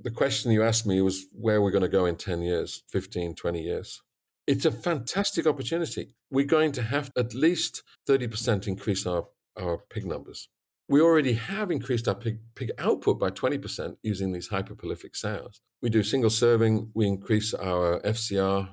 [0.00, 3.34] the question you asked me was where we're going to go in 10 years, 15,
[3.34, 4.02] 20 years.
[4.46, 6.14] It's a fantastic opportunity.
[6.30, 9.26] We're going to have at least 30% increase our,
[9.60, 10.48] our pig numbers.
[10.88, 15.60] We already have increased our pig, pig output by 20% using these hyperprolific sows.
[15.82, 18.70] We do single serving, we increase our FCR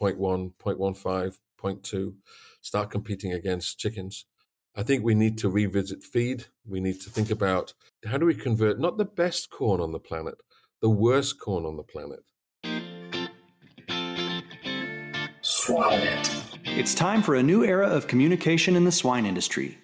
[0.00, 2.14] 0.1, 0.15, 0.2,
[2.62, 4.26] start competing against chickens.
[4.76, 6.46] I think we need to revisit feed.
[6.64, 7.74] We need to think about
[8.06, 10.36] how do we convert not the best corn on the planet,
[10.80, 12.20] the worst corn on the planet.
[15.42, 16.24] Swine.
[16.64, 19.76] It's time for a new era of communication in the swine industry.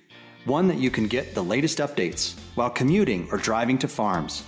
[0.46, 4.44] One that you can get the latest updates while commuting or driving to farms.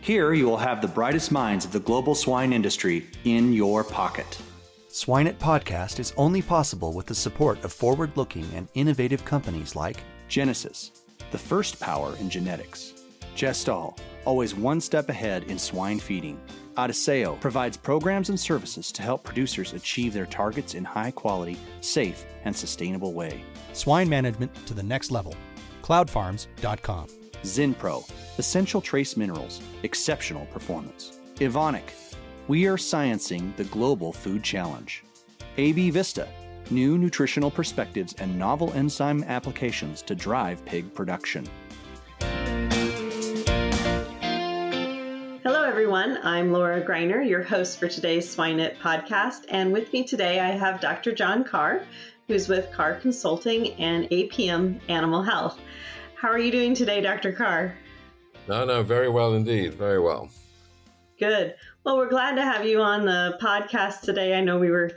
[0.00, 4.38] Here you will have the brightest minds of the global swine industry in your pocket.
[4.88, 9.98] SwineIt podcast is only possible with the support of forward looking and innovative companies like
[10.28, 13.01] Genesus, the first power in genetics,
[13.34, 16.40] Gestal, always one step ahead in swine feeding.
[16.76, 22.24] Adisseo provides programs and services to help producers achieve their targets in high quality, safe,
[22.44, 23.44] and sustainable way.
[23.72, 25.34] Swine management to the next level.
[25.82, 27.08] Cloudfarms.com.
[27.42, 31.18] Zinpro, essential trace minerals, exceptional performance.
[31.36, 31.90] Evonik,
[32.48, 35.04] we are sciencing the global food challenge.
[35.58, 36.28] AB Vista,
[36.70, 41.46] new nutritional perspectives and novel enzyme applications to drive pig production.
[45.72, 46.18] Everyone.
[46.22, 49.46] I'm Laura Greiner, your host for today's SwineIt podcast.
[49.48, 51.12] And with me today, I have Dr.
[51.12, 51.80] John Carr,
[52.28, 55.58] who's with Carr Consulting and APM Animal Health.
[56.14, 57.32] How are you doing today, Dr.
[57.32, 57.74] Carr?
[58.48, 59.72] No, no, very well indeed.
[59.72, 60.28] Very well.
[61.18, 61.54] Good.
[61.86, 64.34] Well, we're glad to have you on the podcast today.
[64.34, 64.90] I know we were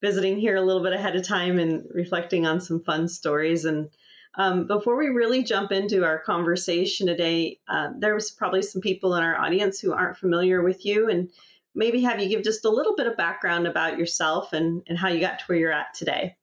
[0.00, 3.66] visiting here a little bit ahead of time and reflecting on some fun stories.
[3.66, 3.90] And
[4.36, 9.22] um, before we really jump into our conversation today, uh, there's probably some people in
[9.22, 11.30] our audience who aren't familiar with you and
[11.74, 15.08] maybe have you give just a little bit of background about yourself and, and how
[15.08, 16.36] you got to where you're at today.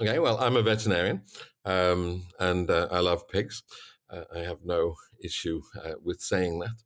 [0.00, 1.22] Okay, well, I'm a veterinarian
[1.64, 3.62] um, and uh, I love pigs.
[4.08, 6.76] Uh, I have no issue uh, with saying that.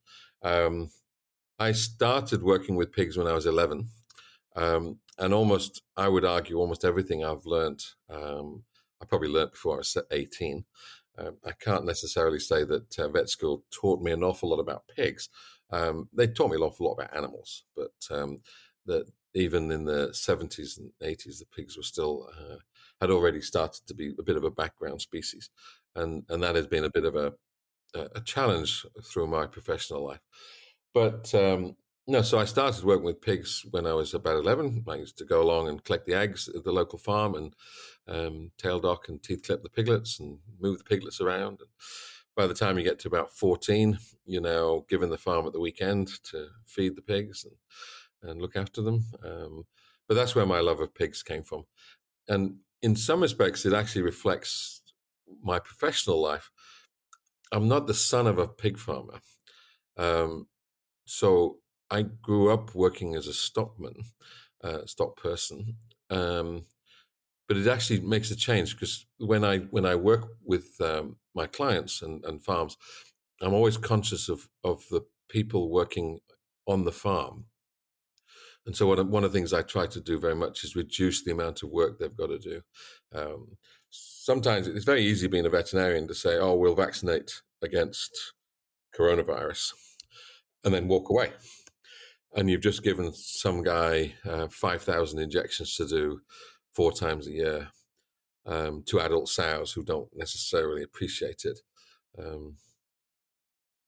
[0.43, 0.91] Um,
[1.59, 3.89] I started working with pigs when I was 11.
[4.57, 8.65] Um, and almost, I would argue, almost everything I've learned, um,
[9.03, 10.65] I probably learned before I was 18.
[11.19, 14.89] Um, I can't necessarily say that uh, vet school taught me an awful lot about
[14.89, 15.29] pigs.
[15.71, 18.39] Um, they taught me an awful lot about animals, but um,
[18.87, 22.57] that even in the 70s and 80s, the pigs were still, uh,
[23.01, 25.51] had already started to be a bit of a background species.
[25.95, 27.33] And, and that has been a bit of a,
[27.95, 30.21] a challenge through my professional life.
[30.95, 31.77] But um,
[32.11, 34.85] no, so I started working with pigs when I was about 11.
[34.89, 37.55] I used to go along and collect the eggs at the local farm and
[38.09, 41.61] um, tail dock and teeth clip the piglets and move the piglets around.
[41.61, 41.69] And
[42.37, 45.61] by the time you get to about 14, you're now given the farm at the
[45.61, 49.05] weekend to feed the pigs and, and look after them.
[49.25, 49.67] Um,
[50.09, 51.67] but that's where my love of pigs came from.
[52.27, 54.83] And in some respects, it actually reflects
[55.45, 56.51] my professional life.
[57.53, 59.21] I'm not the son of a pig farmer.
[59.97, 60.49] Um,
[61.05, 61.59] so
[61.91, 64.05] I grew up working as a stockman,
[64.63, 65.77] uh, stock person.
[66.09, 66.65] Um,
[67.49, 71.47] but it actually makes a change because when I when I work with um, my
[71.47, 72.77] clients and, and farms,
[73.43, 76.21] I'm always conscious of of the people working
[76.67, 77.47] on the farm.
[78.67, 80.77] And so one of, one of the things I try to do very much is
[80.77, 82.63] reduce the amount of work they've got to do.
[83.13, 83.57] Um,
[83.89, 88.35] sometimes it's very easy being a veterinarian to say, "Oh, we'll vaccinate against
[88.97, 89.73] coronavirus."
[90.65, 91.31] and then walk away.
[92.35, 96.21] And you've just given some guy uh, 5,000 injections to do
[96.73, 97.69] four times a year
[98.47, 101.61] um, to adult sows who don't necessarily appreciate it.
[102.19, 102.57] Um,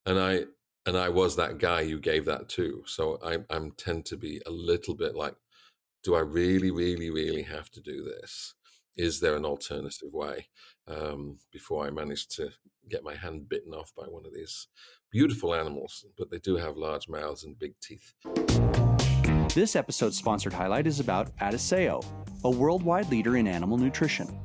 [0.05, 0.45] and I
[0.85, 2.83] and I was that guy you gave that to.
[2.87, 5.37] So I I'm tend to be a little bit like,
[6.03, 8.55] do I really, really, really have to do this?
[8.97, 10.49] is there an alternative way
[10.87, 12.51] um, before I managed to
[12.91, 14.69] get my hand bitten off by one of these
[15.13, 18.15] beautiful animals, but they do have large mouths and big teeth.
[19.55, 22.03] This episode's sponsored highlight is about Adisseo,
[22.45, 24.41] a worldwide leader in animal nutrition.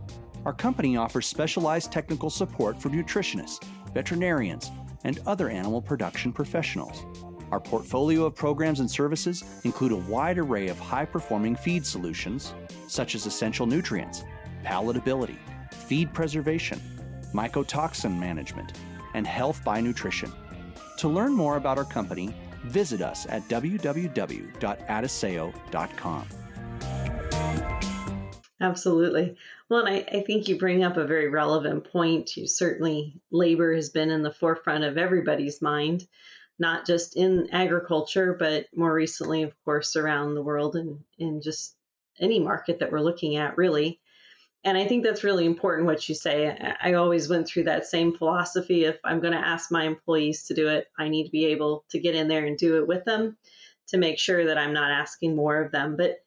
[0.46, 4.70] Our company offers specialized technical support for nutritionists, veterinarians,
[5.06, 7.06] and other animal production professionals.
[7.52, 12.54] Our portfolio of programs and services include a wide array of high performing feed solutions,
[12.88, 14.26] such as essential nutrients
[14.66, 15.38] palatability,
[15.72, 16.82] feed preservation,
[17.34, 18.74] mycotoxin management,
[19.14, 20.30] and health by nutrition.
[20.98, 22.34] To learn more about our company,
[22.66, 26.28] visit us at www.adisseo.com.
[28.60, 29.36] Absolutely.
[29.70, 32.36] Well, and I, I, think you bring up a very relevant point.
[32.36, 36.08] You certainly, labor has been in the forefront of everybody's mind.
[36.60, 41.76] not just in agriculture, but more recently, of course, around the world and in just
[42.20, 44.00] any market that we're looking at, really.
[44.68, 46.76] And I think that's really important what you say.
[46.82, 48.84] I always went through that same philosophy.
[48.84, 51.86] If I'm going to ask my employees to do it, I need to be able
[51.92, 53.38] to get in there and do it with them
[53.88, 55.96] to make sure that I'm not asking more of them.
[55.96, 56.18] But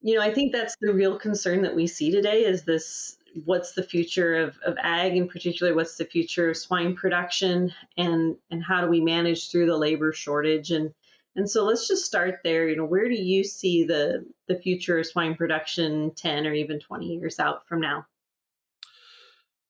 [0.00, 3.72] you know, I think that's the real concern that we see today is this what's
[3.72, 8.62] the future of, of ag in particular what's the future of swine production and and
[8.62, 10.94] how do we manage through the labor shortage and
[11.36, 14.98] and so let's just start there you know where do you see the the future
[14.98, 18.06] of swine production 10 or even 20 years out from now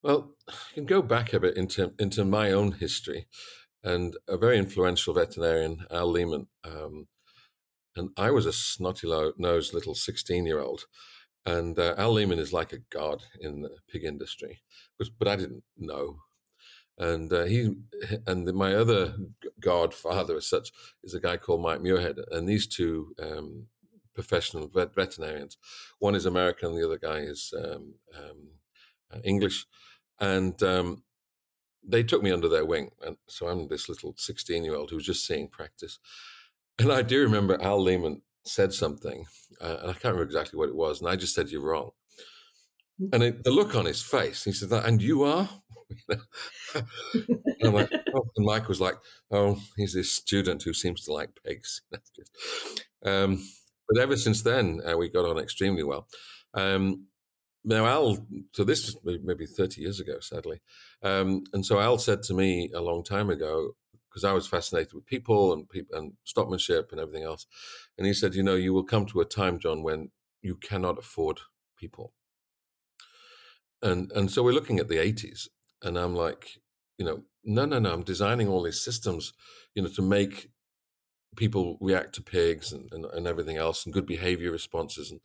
[0.03, 3.27] well i can go back a bit into into my own history
[3.83, 7.07] and a very influential veterinarian al leman um,
[7.97, 9.09] and I was a snotty
[9.39, 10.87] nosed little 16 year old.
[11.47, 14.63] And uh, Al Leman is like a god in the pig industry,
[14.99, 16.21] but, but I didn't know.
[16.97, 17.75] And uh, he
[18.27, 19.15] and my other
[19.65, 20.71] godfather, as such,
[21.03, 22.19] is a guy called Mike Muirhead.
[22.31, 23.67] And these two um,
[24.15, 25.57] professional vet- veterinarians,
[25.99, 28.49] one is American, the other guy is um, um,
[29.13, 29.67] uh, English.
[30.21, 31.03] And um,
[31.87, 32.91] they took me under their wing.
[33.05, 35.99] And so I'm this little 16 year old who was just seeing practice.
[36.79, 39.27] And I do remember Al Leman said something,
[39.61, 41.91] uh, and I can't remember exactly what it was, and I just said, You're wrong.
[43.01, 43.09] Mm.
[43.13, 45.49] And it, the look on his face, he said, that—and you are?
[47.61, 48.97] and, like, oh, and, Mike was like,
[49.31, 51.83] Oh, he's this student who seems to like pigs.
[53.05, 53.43] um,
[53.89, 56.09] but ever since then, uh, we got on extremely well.
[56.55, 57.07] Um,
[57.65, 60.61] now, Al, so this is maybe 30 years ago, sadly.
[61.03, 63.75] Um, and so Al said to me a long time ago,
[64.15, 67.47] because I was fascinated with people and people and stockmanship and everything else.
[67.99, 70.11] And he said, you know, you will come to a time, John, when
[70.41, 71.41] you cannot afford
[71.77, 72.13] people.
[73.83, 75.49] And and so we're looking at the 80s,
[75.85, 76.49] and I'm like,
[76.99, 79.33] you know, no, no, no, I'm designing all these systems,
[79.75, 80.49] you know, to make
[81.37, 85.21] people react to pigs and, and, and everything else and good behavior responses and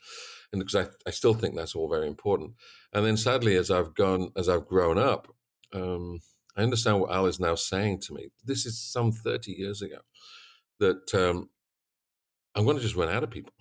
[0.51, 2.53] and because I, I still think that's all very important.
[2.91, 5.27] And then sadly, as I've gone, as I've grown up,
[5.73, 6.21] um,
[6.57, 8.29] I understand what Al is now saying to me.
[8.43, 9.99] This is some 30 years ago
[10.79, 11.49] that um,
[12.55, 13.53] I'm going to just run out of people.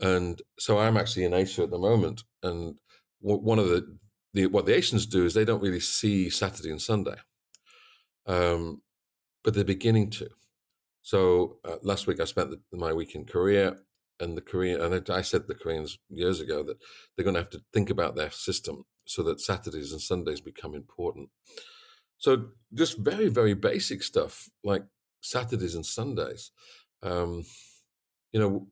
[0.00, 2.24] And so I'm actually in Asia at the moment.
[2.42, 2.76] And
[3.20, 3.96] one of the,
[4.34, 7.16] the what the Asians do is they don't really see Saturday and Sunday,
[8.26, 8.82] um,
[9.42, 10.28] but they're beginning to.
[11.02, 13.76] So uh, last week I spent the, my week in Korea,
[14.20, 16.78] and the Korean and I said the Koreans years ago that
[17.16, 20.74] they're going to have to think about their system so that Saturdays and Sundays become
[20.74, 21.30] important.
[22.16, 24.84] So just very, very basic stuff like
[25.20, 26.52] Saturdays and Sundays.
[27.02, 27.44] Um,
[28.32, 28.68] you know,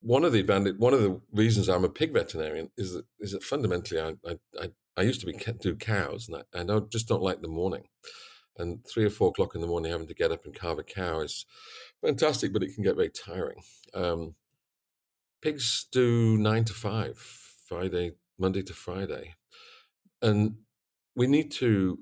[0.00, 3.32] one of the advantage, one of the reasons I'm a pig veterinarian is that is
[3.32, 7.08] that fundamentally I I, I, I used to be do cows and I, I just
[7.08, 7.84] don't like the morning.
[8.56, 10.84] And three or four o'clock in the morning, having to get up and carve a
[10.84, 11.44] cow is
[12.00, 13.62] fantastic, but it can get very tiring.
[13.92, 14.36] Um,
[15.42, 19.34] pigs do nine to five, Friday, Monday to Friday
[20.24, 20.56] and
[21.14, 21.98] we need to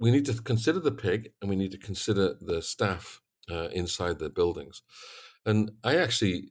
[0.00, 3.20] we need to consider the pig and we need to consider the staff
[3.50, 4.82] uh, inside the buildings
[5.46, 6.50] and i actually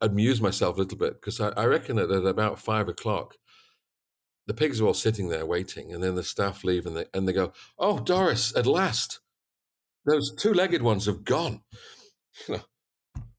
[0.00, 3.36] amuse myself a little bit because I, I, reckon that at about five o'clock
[4.48, 7.28] the pigs are all sitting there waiting and then the staff leave and they, and
[7.28, 9.20] they go oh doris at last
[10.04, 11.60] those two-legged ones have gone
[12.48, 12.60] you know,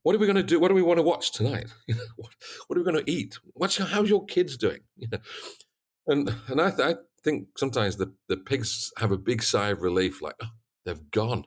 [0.03, 1.67] what are we going to do what do we want to watch tonight
[2.15, 2.31] what,
[2.67, 4.81] what, are we going to eat what's how's your kids doing
[6.07, 9.81] and and I, th- I think sometimes the, the pigs have a big sigh of
[9.81, 10.49] relief, like, oh,
[10.85, 11.45] they've gone.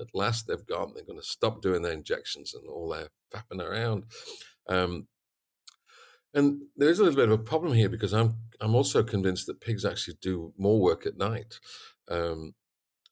[0.00, 0.92] At last they've gone.
[0.94, 4.04] They're going to stop doing their injections and all their fapping around.
[4.68, 5.08] Um,
[6.34, 9.46] and there is a little bit of a problem here because I'm I'm also convinced
[9.46, 11.60] that pigs actually do more work at night.
[12.10, 12.54] Um,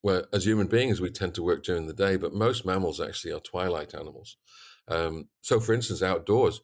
[0.02, 3.32] where as human beings we tend to work during the day, but most mammals actually
[3.32, 4.37] are twilight animals.
[4.88, 6.61] Um, so, for instance, outdoors,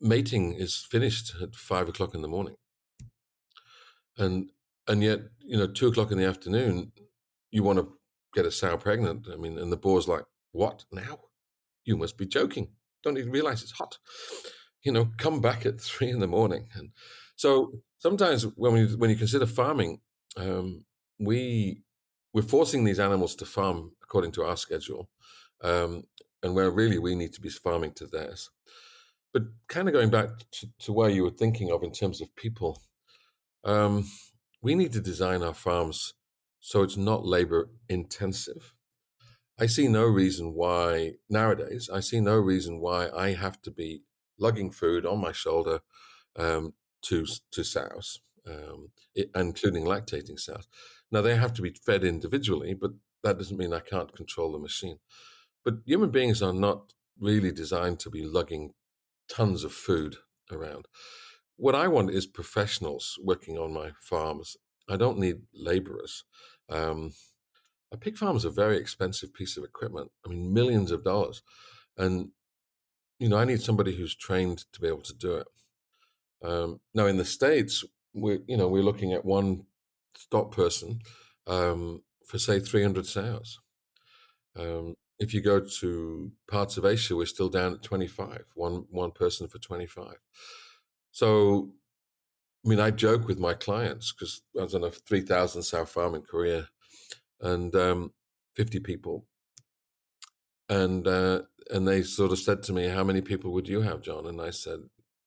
[0.00, 2.56] mating is finished at five o'clock in the morning.
[4.18, 4.50] And
[4.86, 6.92] and yet you know two o'clock in the afternoon
[7.50, 7.88] you want to
[8.34, 9.26] get a sow pregnant.
[9.32, 10.84] I mean and the boar's like what?
[10.92, 11.18] Now?
[11.84, 12.68] You must be joking.
[13.02, 13.98] Don't even realize it's hot
[14.82, 16.90] you know come back at three in the morning and
[17.36, 20.00] so sometimes when we when you consider farming
[20.36, 20.84] um,
[21.18, 21.82] we
[22.32, 25.08] we're forcing these animals to farm according to our schedule
[25.62, 26.04] um,
[26.42, 28.50] and where really we need to be farming to theirs
[29.32, 32.34] but kind of going back to, to where you were thinking of in terms of
[32.36, 32.82] people
[33.64, 34.04] um,
[34.60, 36.14] we need to design our farms
[36.64, 38.72] so it's not labor intensive.
[39.58, 44.02] I see no reason why nowadays, I see no reason why I have to be
[44.42, 45.76] lugging food on my shoulder
[46.36, 46.74] um,
[47.08, 47.18] to,
[47.54, 48.90] to sows, um,
[49.34, 50.66] including lactating sows.
[51.10, 54.58] Now, they have to be fed individually, but that doesn't mean I can't control the
[54.58, 54.98] machine.
[55.64, 58.72] But human beings are not really designed to be lugging
[59.28, 60.16] tons of food
[60.50, 60.86] around.
[61.56, 64.56] What I want is professionals working on my farms.
[64.88, 66.24] I don't need laborers.
[66.68, 67.12] Um,
[67.92, 70.10] a pig farm is a very expensive piece of equipment.
[70.24, 71.42] I mean, millions of dollars.
[71.96, 72.30] And,
[73.22, 75.46] you know, I need somebody who's trained to be able to do it.
[76.42, 79.66] Um, now, in the States, we're, you know, we're looking at one
[80.16, 80.98] stock person
[81.46, 83.60] um, for, say, 300 sows.
[84.58, 89.12] Um, if you go to parts of Asia, we're still down at 25, one, one
[89.12, 90.16] person for 25.
[91.12, 91.70] So,
[92.66, 96.16] I mean, I joke with my clients because I was on a 3,000 sow farm
[96.16, 96.70] in Korea
[97.40, 98.14] and um,
[98.56, 99.26] 50 people.
[100.68, 104.02] And uh, and they sort of said to me, "How many people would you have,
[104.02, 104.80] John?" And I said,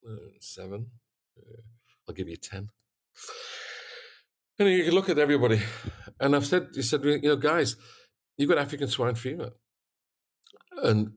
[0.08, 0.88] uh, seven.
[1.38, 1.62] Uh,
[2.08, 2.70] I'll give you ten.
[4.58, 5.62] And you look at everybody,
[6.20, 7.76] and I've said, you said, you know, guys,
[8.38, 9.52] you've got African swine fever,
[10.82, 11.12] and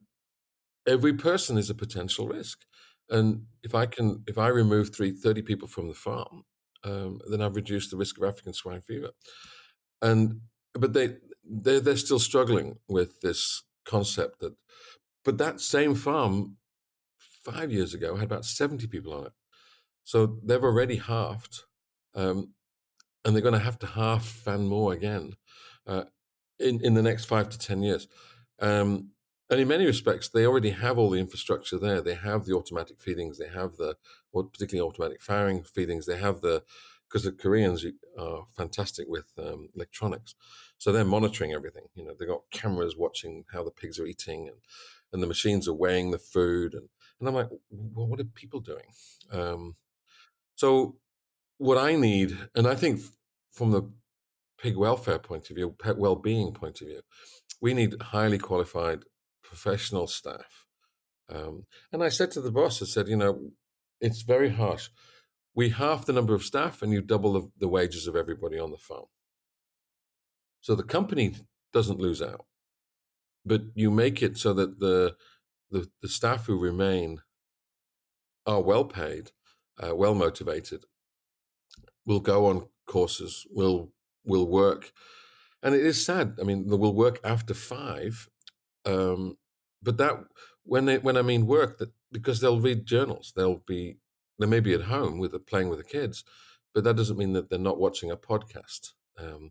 [0.88, 2.64] every person is a potential risk.
[3.08, 6.44] And if I can, if I remove three, 30 people from the farm,
[6.84, 9.10] um, then I've reduced the risk of African swine fever.
[10.02, 10.40] And
[10.74, 14.54] but they they they're still struggling with this concept that.
[15.24, 16.56] But that same farm
[17.18, 19.32] five years ago had about 70 people on it.
[20.04, 21.64] So they've already halved,
[22.14, 22.54] um,
[23.24, 25.34] and they're going to have to half and more again
[25.86, 26.04] uh,
[26.58, 28.08] in in the next five to ten years.
[28.58, 29.10] Um,
[29.50, 32.00] and in many respects, they already have all the infrastructure there.
[32.00, 33.38] They have the automatic feedings.
[33.38, 33.96] They have the,
[34.32, 36.04] particularly automatic farrowing feedings.
[36.04, 36.62] They have the,
[37.08, 37.84] because the Koreans
[38.18, 40.34] are fantastic with um, electronics,
[40.78, 41.84] so they're monitoring everything.
[41.94, 44.58] You know, they've got cameras watching how the pigs are eating, and
[45.12, 46.74] and the machines are weighing the food.
[46.74, 48.86] And and I'm like, well, what are people doing?
[49.30, 49.74] Um,
[50.54, 50.96] so
[51.58, 53.00] what I need, and I think
[53.52, 53.90] from the
[54.58, 57.00] pig welfare point of view, pet well-being point of view,
[57.60, 59.04] we need highly qualified
[59.42, 60.66] professional staff.
[61.28, 63.50] Um, and I said to the boss, I said, you know,
[64.00, 64.88] it's very harsh.
[65.54, 68.70] We half the number of staff and you double the, the wages of everybody on
[68.70, 69.06] the farm.
[70.60, 71.34] So the company
[71.72, 72.46] doesn't lose out,
[73.44, 75.16] but you make it so that the
[75.70, 77.20] the, the staff who remain
[78.46, 79.30] are well paid,
[79.82, 80.84] uh, well motivated,
[82.06, 83.92] will go on courses, will
[84.24, 84.92] will work,
[85.62, 86.38] and it is sad.
[86.40, 88.28] I mean, they will work after five,
[88.84, 89.36] um,
[89.82, 90.24] but that
[90.64, 93.98] when they when I mean work, that because they'll read journals, they'll be
[94.38, 96.24] they may be at home with the, playing with the kids,
[96.74, 98.92] but that doesn't mean that they're not watching a podcast.
[99.18, 99.50] Um,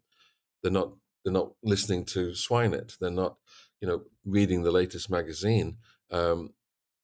[0.62, 2.98] they're not they're not listening to Swineit.
[3.00, 3.38] They're not
[3.82, 5.78] you know reading the latest magazine
[6.12, 6.54] um,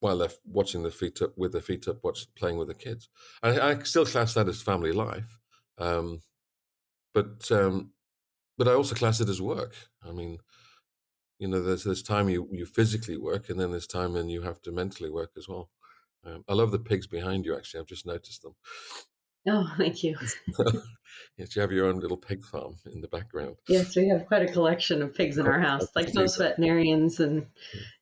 [0.00, 3.08] while they're watching the feet up with their feet up, watch playing with the kids.
[3.42, 5.38] I, I still class that as family life,
[5.78, 6.22] um,
[7.12, 7.92] but um,
[8.58, 9.74] but I also class it as work.
[10.06, 10.38] I mean,
[11.38, 14.42] you know, there's there's time you you physically work, and then there's time when you
[14.42, 15.70] have to mentally work as well.
[16.24, 17.56] Um, I love the pigs behind you.
[17.56, 18.54] Actually, I've just noticed them.
[19.48, 20.16] Oh, thank you.
[21.36, 23.56] yes, you have your own little pig farm in the background.
[23.68, 27.46] Yes, we have quite a collection of pigs in our house, like most veterinarians and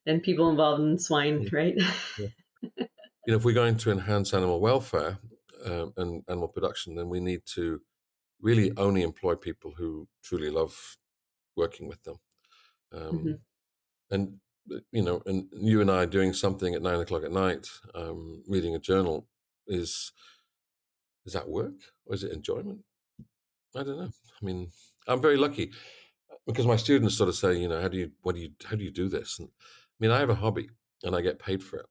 [0.05, 1.75] and people involved in swine, right?
[2.19, 2.27] Yeah.
[2.77, 2.87] you
[3.27, 5.17] know, if we're going to enhance animal welfare
[5.65, 7.81] um, and animal production, then we need to
[8.41, 10.97] really only employ people who truly love
[11.55, 12.17] working with them.
[12.93, 13.31] Um, mm-hmm.
[14.11, 14.39] And
[14.73, 18.43] uh, you know, and you and I doing something at nine o'clock at night, um,
[18.47, 19.27] reading a journal,
[19.67, 20.11] is
[21.25, 21.73] is that work
[22.05, 22.79] or is it enjoyment?
[23.75, 24.09] I don't know.
[24.09, 24.69] I mean,
[25.07, 25.71] I'm very lucky
[26.45, 28.75] because my students sort of say, you know, how do you, what do you, how
[28.75, 29.39] do you do this?
[29.39, 30.69] And I mean, I have a hobby
[31.03, 31.85] and I get paid for it.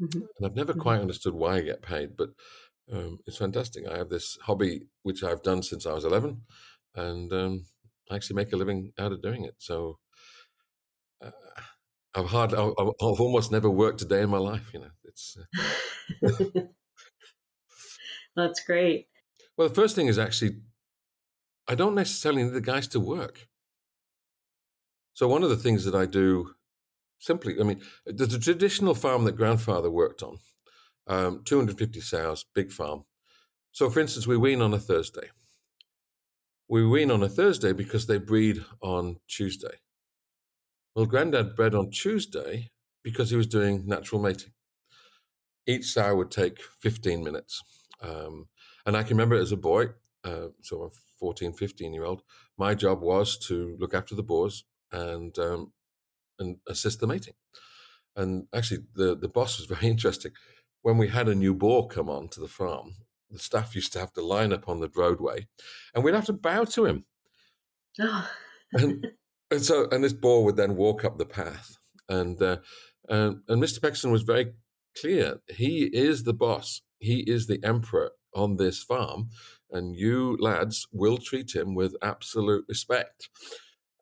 [0.00, 0.20] Mm-hmm.
[0.38, 0.80] And I've never mm-hmm.
[0.80, 2.30] quite understood why I get paid, but
[2.92, 3.86] um, it's fantastic.
[3.86, 6.42] I have this hobby which I've done since I was 11,
[6.94, 7.66] and um,
[8.10, 9.54] I actually make a living out of doing it.
[9.58, 9.98] So
[11.22, 11.30] uh,
[12.14, 14.70] I've hard, I've, I've, almost never worked a day in my life.
[14.72, 15.36] You know, it's.
[16.24, 16.60] Uh,
[18.36, 19.08] That's great.
[19.56, 20.56] Well, the first thing is actually,
[21.68, 23.48] I don't necessarily need the guys to work.
[25.12, 26.54] So one of the things that I do
[27.18, 30.38] simply, I mean, the, the traditional farm that grandfather worked on,
[31.06, 33.04] um, 250 sows, big farm.
[33.72, 35.30] So, for instance, we wean on a Thursday.
[36.68, 39.78] We wean on a Thursday because they breed on Tuesday.
[40.94, 42.70] Well, Granddad bred on Tuesday
[43.02, 44.52] because he was doing natural mating.
[45.66, 47.62] Each sow would take 15 minutes.
[48.02, 48.48] Um,
[48.86, 49.90] and I can remember as a boy,
[50.24, 50.88] uh, so a
[51.18, 52.22] 14, 15 year old,
[52.58, 55.72] my job was to look after the boars and um,
[56.38, 57.34] and assist the mating.
[58.16, 60.32] And actually, the, the boss was very interesting.
[60.82, 62.94] When we had a new boar come on to the farm,
[63.30, 65.46] the staff used to have to line up on the roadway
[65.94, 67.04] and we'd have to bow to him.
[68.00, 68.28] Oh.
[68.72, 69.06] and,
[69.50, 71.76] and so, and this boar would then walk up the path.
[72.08, 72.58] And, uh,
[73.08, 73.80] and, and Mr.
[73.80, 74.52] Peckson was very
[75.00, 75.40] clear.
[75.48, 76.82] He is the boss.
[77.00, 79.30] He is the emperor on this farm.
[79.70, 83.28] And you lads will treat him with absolute respect.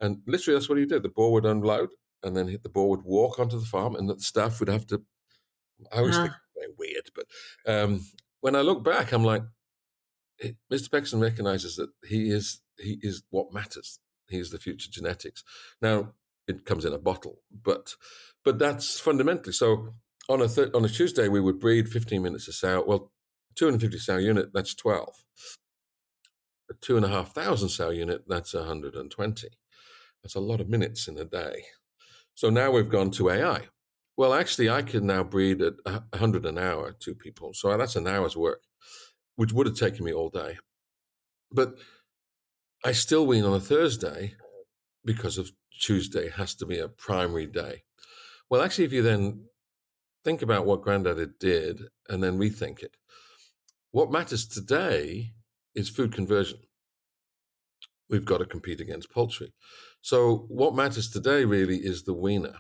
[0.00, 1.02] And literally, that's what he did.
[1.02, 1.90] The boar would unload,
[2.23, 5.02] and then the boar would walk onto the farm, and the staff would have to.
[5.93, 6.28] I always uh-huh.
[6.55, 7.26] very weird, but
[7.67, 8.07] um,
[8.40, 9.43] when I look back, I'm like,
[10.73, 10.90] Mr.
[10.90, 13.99] Peckson recognizes that he is he is what matters.
[14.28, 15.43] He is the future genetics.
[15.83, 16.12] Now
[16.47, 17.95] it comes in a bottle, but
[18.45, 19.95] but that's fundamentally so.
[20.28, 22.85] On a th- on a Tuesday, we would breed 15 minutes a sow.
[22.87, 23.12] Well,
[23.56, 25.25] 250 sow unit, that's 12.
[26.70, 29.49] A two and a half thousand sow unit, that's 120.
[30.23, 31.64] That's a lot of minutes in a day.
[32.35, 33.68] So now we've gone to AI.
[34.16, 37.52] Well, actually, I can now breed at 100 an hour to people.
[37.54, 38.62] So that's an hour's work,
[39.37, 40.58] which would have taken me all day.
[41.50, 41.78] But
[42.85, 44.35] I still wean on a Thursday
[45.04, 47.85] because of Tuesday has to be a primary day.
[48.50, 49.44] Well, actually, if you then
[50.28, 52.99] think about what Grandad did and then rethink it,
[53.92, 55.32] what matters today
[55.75, 56.58] is food conversion.
[58.11, 59.54] We've got to compete against poultry.
[60.02, 62.56] So, what matters today really is the weaner.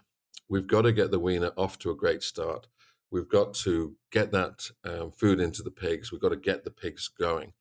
[0.48, 2.68] We've got to get the weaner off to a great start.
[3.10, 6.10] We've got to get that um, food into the pigs.
[6.10, 7.52] We've got to get the pigs going.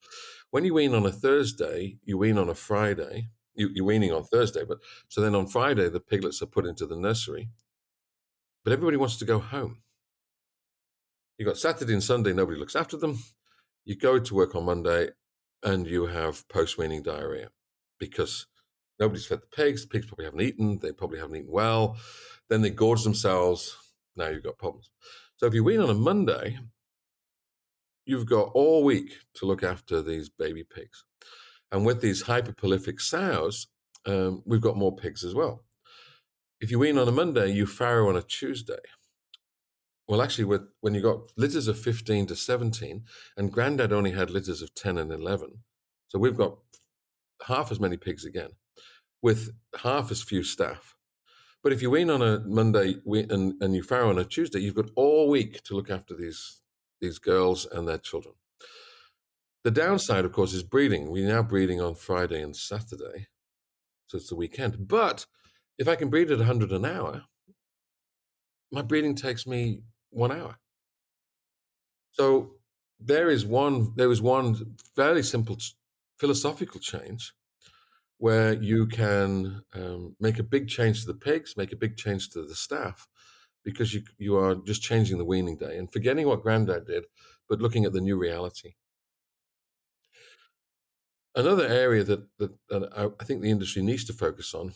[0.52, 3.28] When you wean on a Thursday, you wean on a Friday.
[3.56, 4.78] You, you're weaning on Thursday, but
[5.10, 7.50] so then on Friday, the piglets are put into the nursery.
[8.64, 9.80] But everybody wants to go home.
[11.38, 13.20] You got Saturday and Sunday, nobody looks after them.
[13.86, 15.10] You go to work on Monday
[15.64, 17.50] and you have post weaning diarrhea
[18.00, 18.48] because
[19.00, 19.84] nobody's fed the pigs.
[19.84, 20.80] The pigs probably haven't eaten.
[20.80, 21.98] They probably haven't eaten well.
[22.50, 23.78] Then they gorge themselves.
[24.16, 24.90] Now you've got problems.
[25.36, 26.58] So if you wean on a Monday,
[28.08, 31.04] you've got all week to look after these baby pigs.
[31.72, 33.68] And with these hyperprolific sows,
[34.08, 35.64] um, we've got more pigs as well.
[36.60, 38.80] If you wean on a Monday, you farrow on a Tuesday.
[40.08, 43.04] Well, actually, with, when you got litters of 15 to 17,
[43.36, 45.64] and Grandad only had litters of 10 and 11,
[46.08, 46.58] so we've got
[47.48, 48.52] half as many pigs again
[49.22, 49.52] with
[49.82, 50.96] half as few staff.
[51.64, 54.76] But if you wean on a Monday and, and you farrow on a Tuesday, you've
[54.76, 56.62] got all week to look after these
[57.02, 58.34] these girls and their children.
[59.64, 61.12] The downside, of course, is breeding.
[61.12, 63.28] We're now breeding on Friday and Saturday,
[64.08, 64.88] so it's the weekend.
[64.88, 65.26] But
[65.78, 67.24] if I can breed at 100 an hour,
[68.72, 70.58] my breeding takes me one hour.
[72.12, 72.56] So
[73.00, 73.94] there is one.
[73.96, 75.58] There is one fairly simple
[76.20, 77.34] philosophical change
[78.18, 82.30] where you can um, make a big change to the pigs, make a big change
[82.32, 83.08] to the staff,
[83.64, 87.06] because you you are just changing the weaning day and forgetting what Granddad did,
[87.48, 88.76] but looking at the new reality.
[91.36, 94.74] Another area that that, that I think the industry needs to focus on.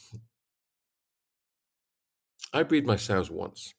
[2.53, 3.73] I breed my sows once.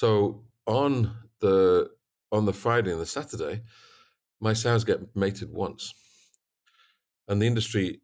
[0.00, 1.90] So on the
[2.32, 3.60] on the Friday and the Saturday,
[4.40, 5.92] my sows get mated once
[7.28, 8.00] and the industry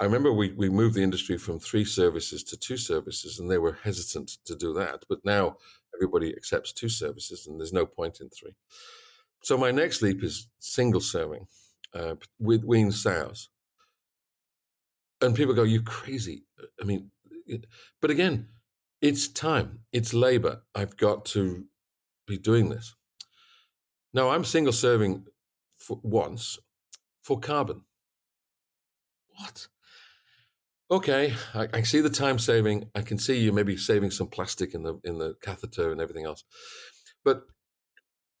[0.00, 3.58] I remember we, we moved the industry from three services to two services, and they
[3.58, 5.04] were hesitant to do that.
[5.08, 5.58] But now
[5.94, 8.56] everybody accepts two services, and there's no point in three.
[9.42, 11.46] So my next leap is single serving
[11.94, 13.50] uh, with weaned sows.
[15.20, 16.44] And people go, "You crazy?"
[16.80, 17.10] I mean,
[18.00, 18.48] but again,
[19.00, 20.62] it's time, it's labor.
[20.74, 21.66] I've got to
[22.26, 22.94] be doing this.
[24.12, 25.26] Now I'm single serving
[25.78, 26.58] for once
[27.22, 27.82] for carbon
[29.36, 29.68] what?
[30.90, 32.90] Okay, I, I see the time saving.
[32.94, 36.24] I can see you maybe saving some plastic in the in the catheter and everything
[36.24, 36.44] else.
[37.24, 37.42] But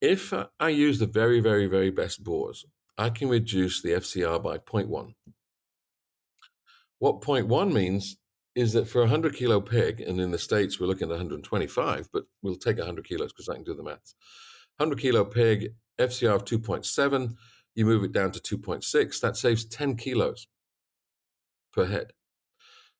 [0.00, 2.64] if I use the very, very, very best boars,
[2.96, 5.14] I can reduce the FCR by 0.1.
[6.98, 8.16] What 0.1 means
[8.56, 12.08] is that for a 100 kilo pig, and in the States we're looking at 125,
[12.10, 14.14] but we'll take 100 kilos because I can do the maths.
[14.78, 17.34] 100 kilo pig, FCR of 2.7,
[17.74, 20.46] you move it down to 2.6, that saves 10 kilos
[21.70, 22.12] per head.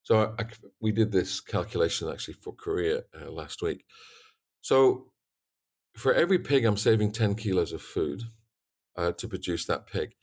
[0.02, 0.46] So I, I,
[0.78, 3.84] we did this calculation actually for Korea uh, last week.
[4.60, 5.06] So
[5.96, 8.24] for every pig, I'm saving 10 kilos of food
[8.94, 10.14] uh, to produce that pig.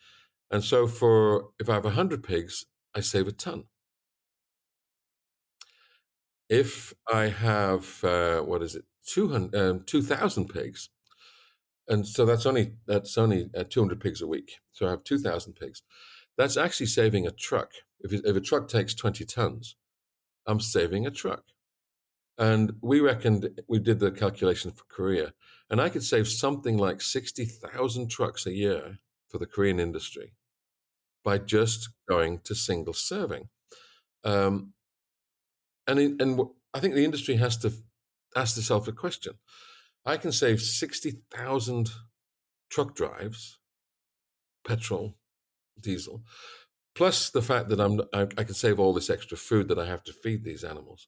[0.51, 2.65] And so for if I have 100 pigs,
[2.95, 3.63] I save a ton.
[6.49, 10.89] If I have, uh, what is it, 200, um, 2,000 pigs,
[11.87, 14.59] and so that's only that's only uh, 200 pigs a week.
[14.71, 15.81] So I have 2,000 pigs.
[16.37, 17.71] That's actually saving a truck
[18.03, 19.75] if, if a truck takes 20 tons,
[20.45, 21.43] I'm saving a truck.
[22.37, 25.33] And we reckoned, we did the calculation for Korea,
[25.69, 28.97] and I could save something like 60,000 trucks a year
[29.29, 30.33] for the Korean industry
[31.23, 33.49] by just going to single serving.
[34.23, 34.73] Um,
[35.87, 36.41] and in, and
[36.73, 37.71] I think the industry has to
[38.35, 39.33] ask itself a question.
[40.05, 41.91] I can save sixty thousand
[42.69, 43.59] truck drives,
[44.67, 45.15] petrol,
[45.79, 46.23] diesel,
[46.95, 49.85] plus the fact that I'm I, I can save all this extra food that I
[49.85, 51.07] have to feed these animals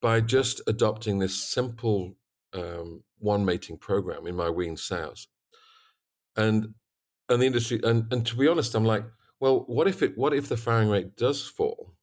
[0.00, 2.16] by just adopting this simple
[2.52, 5.28] um, one mating program in my weaned sows.
[6.36, 6.74] And
[7.28, 9.04] and the industry and, and to be honest, I'm like,
[9.40, 11.93] well, what if it what if the farrowing rate does fall?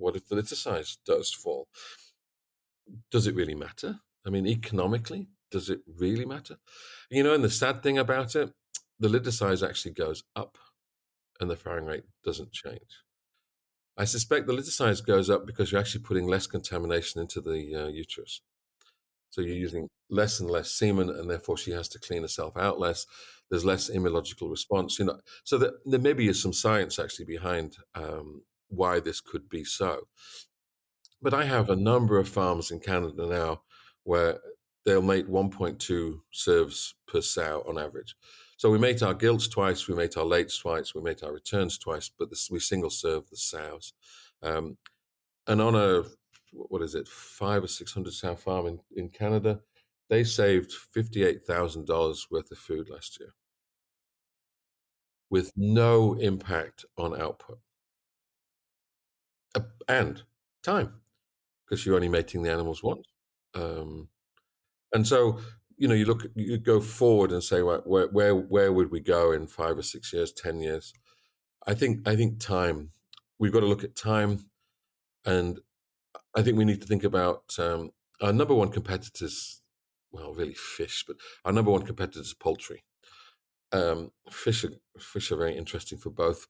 [0.00, 1.68] What if the litter size does fall?
[3.10, 4.00] Does it really matter?
[4.26, 6.56] I mean, economically, does it really matter?
[7.10, 8.52] You know, and the sad thing about it,
[8.98, 10.58] the litter size actually goes up
[11.40, 13.02] and the farrowing rate doesn't change.
[13.96, 17.74] I suspect the litter size goes up because you're actually putting less contamination into the
[17.74, 18.40] uh, uterus.
[19.30, 22.80] So you're using less and less semen, and therefore she has to clean herself out
[22.80, 23.06] less.
[23.48, 25.20] There's less immunological response, you know.
[25.44, 30.06] So that there maybe is some science actually behind um, why this could be so.
[31.22, 33.62] But I have a number of farms in Canada now
[34.04, 34.40] where
[34.84, 38.16] they'll mate 1.2 serves per sow on average.
[38.56, 41.78] So we mate our gilts twice, we mate our lates twice, we mate our returns
[41.78, 43.92] twice, but this, we single serve the sows.
[44.42, 44.76] Um,
[45.46, 46.04] and on a
[46.52, 49.60] what is it, five or six hundred sow farm in, in Canada,
[50.08, 53.30] they saved fifty eight thousand dollars worth of food last year,
[55.30, 57.58] with no impact on output
[59.88, 60.22] and
[60.62, 60.94] time,
[61.64, 63.06] because you're only mating the animals once.
[63.54, 64.08] Um,
[64.92, 65.38] and so,
[65.76, 69.00] you know, you look, you go forward and say, well, where, where, where would we
[69.00, 70.92] go in five or six years, ten years?
[71.66, 72.90] I think, I think time.
[73.38, 74.50] We've got to look at time,
[75.24, 75.60] and
[76.36, 79.60] I think we need to think about um, our number one competitors.
[80.12, 82.84] Well, really fish, but our number one competitor is poultry.
[83.72, 86.48] Um, fish are fish are very interesting for both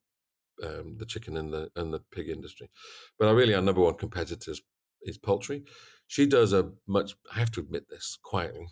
[0.62, 2.70] um, the chicken and the and the pig industry,
[3.18, 4.62] but our, really our number one competitor is,
[5.03, 5.64] is poultry.
[6.07, 7.14] She does a much.
[7.35, 8.68] I have to admit this quietly.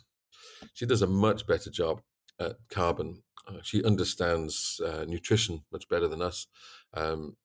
[0.74, 2.02] She does a much better job
[2.40, 3.22] at carbon.
[3.46, 6.46] Uh, she understands uh, nutrition much better than us.
[6.94, 7.36] Um,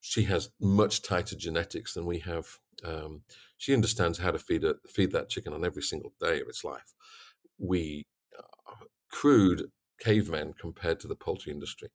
[0.00, 2.46] she has much tighter genetics than we have.
[2.84, 3.22] Um,
[3.56, 6.64] she understands how to feed a, feed that chicken on every single day of its
[6.64, 6.92] life.
[7.58, 8.06] We
[8.38, 9.70] uh, crude
[10.00, 11.88] cavemen compared to the poultry industry,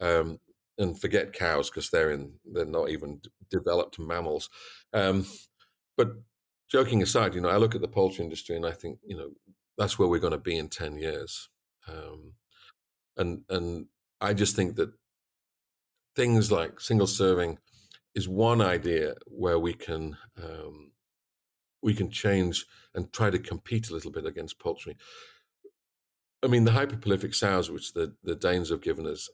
[0.00, 0.38] um,
[0.78, 4.48] and forget cows because they're in they're not even developed mammals.
[4.92, 5.26] Um,
[5.96, 6.12] but
[6.70, 9.30] joking aside, you know, I look at the poultry industry and I think you know
[9.76, 11.48] that's where we're going to be in ten years,
[11.88, 12.34] um,
[13.16, 13.86] and and
[14.20, 14.92] I just think that
[16.16, 17.58] things like single serving
[18.14, 20.92] is one idea where we can um,
[21.82, 24.96] we can change and try to compete a little bit against poultry.
[26.42, 29.28] I mean, the hyperprolific sows, which the, the Danes have given us,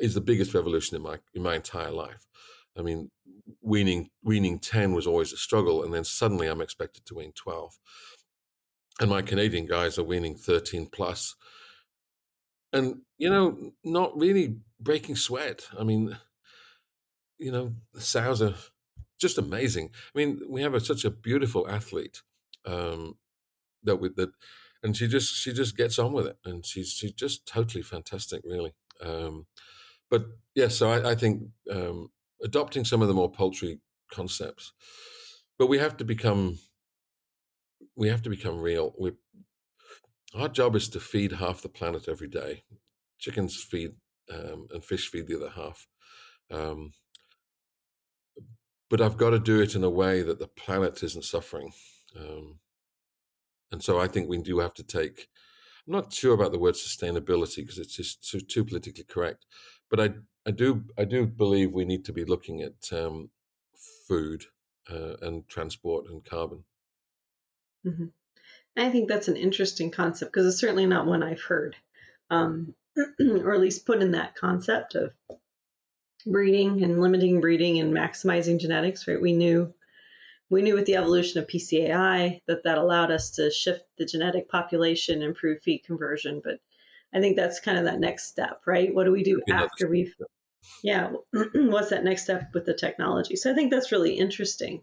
[0.00, 2.26] is the biggest revolution in my in my entire life.
[2.78, 3.10] I mean,
[3.60, 7.78] weaning weaning ten was always a struggle, and then suddenly I'm expected to wean twelve,
[9.00, 11.34] and my Canadian guys are weaning thirteen plus,
[12.72, 15.68] and you know, not really breaking sweat.
[15.78, 16.16] I mean,
[17.38, 18.54] you know, the sows are
[19.20, 19.90] just amazing.
[20.14, 22.22] I mean, we have a, such a beautiful athlete
[22.64, 23.16] um,
[23.84, 24.30] that with that,
[24.82, 28.42] and she just she just gets on with it, and she's she's just totally fantastic,
[28.44, 28.74] really.
[29.02, 29.46] Um,
[30.10, 32.10] but yeah, so I, I think um,
[32.42, 34.72] adopting some of the more poultry concepts,
[35.58, 36.58] but we have to become
[37.96, 38.94] we have to become real.
[38.98, 39.12] We
[40.34, 42.64] our job is to feed half the planet every day.
[43.18, 43.92] Chickens feed
[44.32, 45.86] um, and fish feed the other half.
[46.50, 46.92] Um,
[48.88, 51.72] but I've got to do it in a way that the planet isn't suffering.
[52.18, 52.58] Um,
[53.70, 55.28] and so I think we do have to take.
[55.86, 59.46] I'm not sure about the word sustainability because it's just too, too, politically correct,
[59.90, 60.10] but I
[60.46, 63.30] I do I do believe we need to be looking at um,
[64.06, 64.44] food
[64.90, 66.64] uh, and transport and carbon.
[67.86, 68.06] Mm-hmm.
[68.76, 71.76] I think that's an interesting concept because it's certainly not one I've heard,
[72.30, 72.74] um,
[73.20, 75.12] or at least put in that concept of
[76.24, 79.06] breeding and limiting breeding and maximizing genetics.
[79.06, 79.20] Right?
[79.20, 79.74] We knew
[80.52, 84.50] we knew with the evolution of PCAI that that allowed us to shift the genetic
[84.50, 86.42] population, improve feed conversion.
[86.44, 86.60] But
[87.14, 88.94] I think that's kind of that next step, right?
[88.94, 90.14] What do we do after we've
[90.82, 91.12] yeah,
[91.54, 93.34] what's that next step with the technology?
[93.34, 94.82] So I think that's really interesting.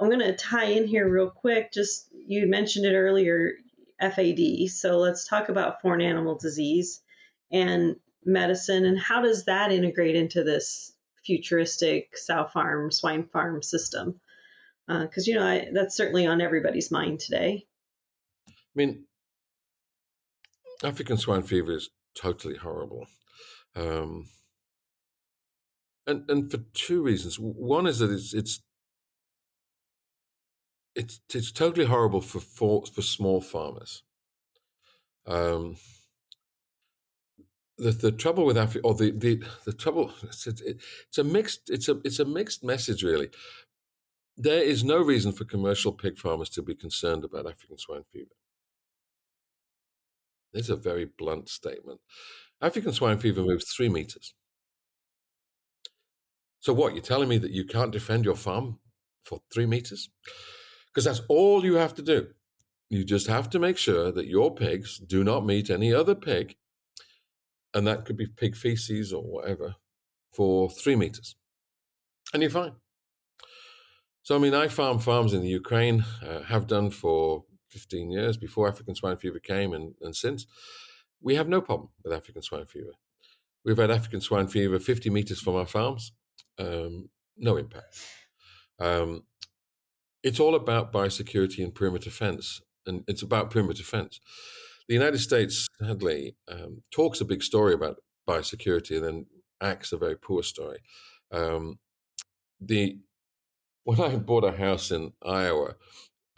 [0.00, 1.72] I'm going to tie in here real quick.
[1.72, 3.52] Just you mentioned it earlier,
[4.00, 4.68] FAD.
[4.68, 7.00] So let's talk about foreign animal disease
[7.52, 10.92] and medicine and how does that integrate into this
[11.24, 14.20] futuristic sow farm, swine farm system?
[14.86, 17.66] Because, uh, you know, I, that's certainly on everybody's mind today.
[18.48, 19.04] I mean,
[20.82, 23.06] African swine fever is totally horrible.
[23.76, 24.26] Um,
[26.06, 27.36] and and for two reasons.
[27.38, 28.60] One is that it's it's
[30.94, 34.02] it's it's totally horrible for for, for small farmers.
[35.26, 35.76] Um,
[37.78, 41.88] the the trouble with Africa, or the the the trouble, it's, it's a mixed it's
[41.88, 43.30] a it's a mixed message really.
[44.36, 48.30] There is no reason for commercial pig farmers to be concerned about African swine fever.
[50.52, 52.00] It's a very blunt statement.
[52.60, 53.46] African swine fever mm.
[53.46, 54.34] moves three meters.
[56.60, 56.94] So what?
[56.94, 58.78] You're telling me that you can't defend your farm
[59.22, 60.10] for three meters?
[60.86, 62.28] Because that's all you have to do.
[62.88, 66.56] You just have to make sure that your pigs do not meet any other pig,
[67.72, 69.76] and that could be pig feces or whatever,
[70.32, 71.36] for three meters.
[72.34, 72.72] And you're fine.
[74.22, 78.36] So, I mean, I farm farms in the Ukraine, uh, have done for 15 years
[78.36, 80.46] before African swine fever came and, and since.
[81.20, 82.92] We have no problem with African swine fever.
[83.64, 86.12] We've had African swine fever 50 meters from our farms,
[86.58, 87.96] um, no impact.
[88.78, 89.24] Um,
[90.22, 94.20] it's all about biosecurity and perimeter fence, and it's about perimeter fence.
[94.88, 97.96] The United States, sadly, um, talks a big story about
[98.28, 99.26] biosecurity and then
[99.60, 100.78] acts a very poor story.
[101.30, 101.78] Um,
[102.60, 102.98] the
[103.84, 105.74] when I bought a house in Iowa,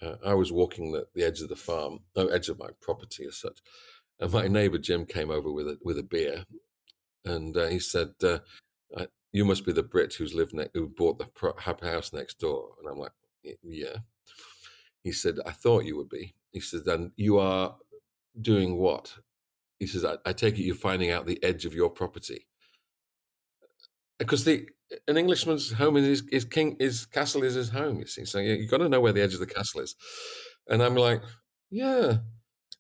[0.03, 3.25] uh, I was walking the, the edge of the farm, no edge of my property
[3.27, 3.61] as such,
[4.21, 6.45] and my neighbor Jim came over with a with a beer,
[7.25, 8.39] and uh, he said, uh,
[9.33, 12.75] "You must be the Brit who's lived ne- who bought the pro- house next door."
[12.81, 13.13] And I'm like,
[13.63, 13.99] "Yeah."
[15.03, 17.77] He said, "I thought you would be." He said, "And you are
[18.41, 19.15] doing what?"
[19.79, 22.47] He says, I, I take it you're finding out the edge of your property."
[24.19, 24.69] Because the
[25.09, 27.99] an Englishman's home is his king his castle is his home.
[27.99, 29.95] You see, so you, have got to know where the edge of the castle is.
[30.69, 31.23] And I'm like,
[31.71, 32.19] yeah.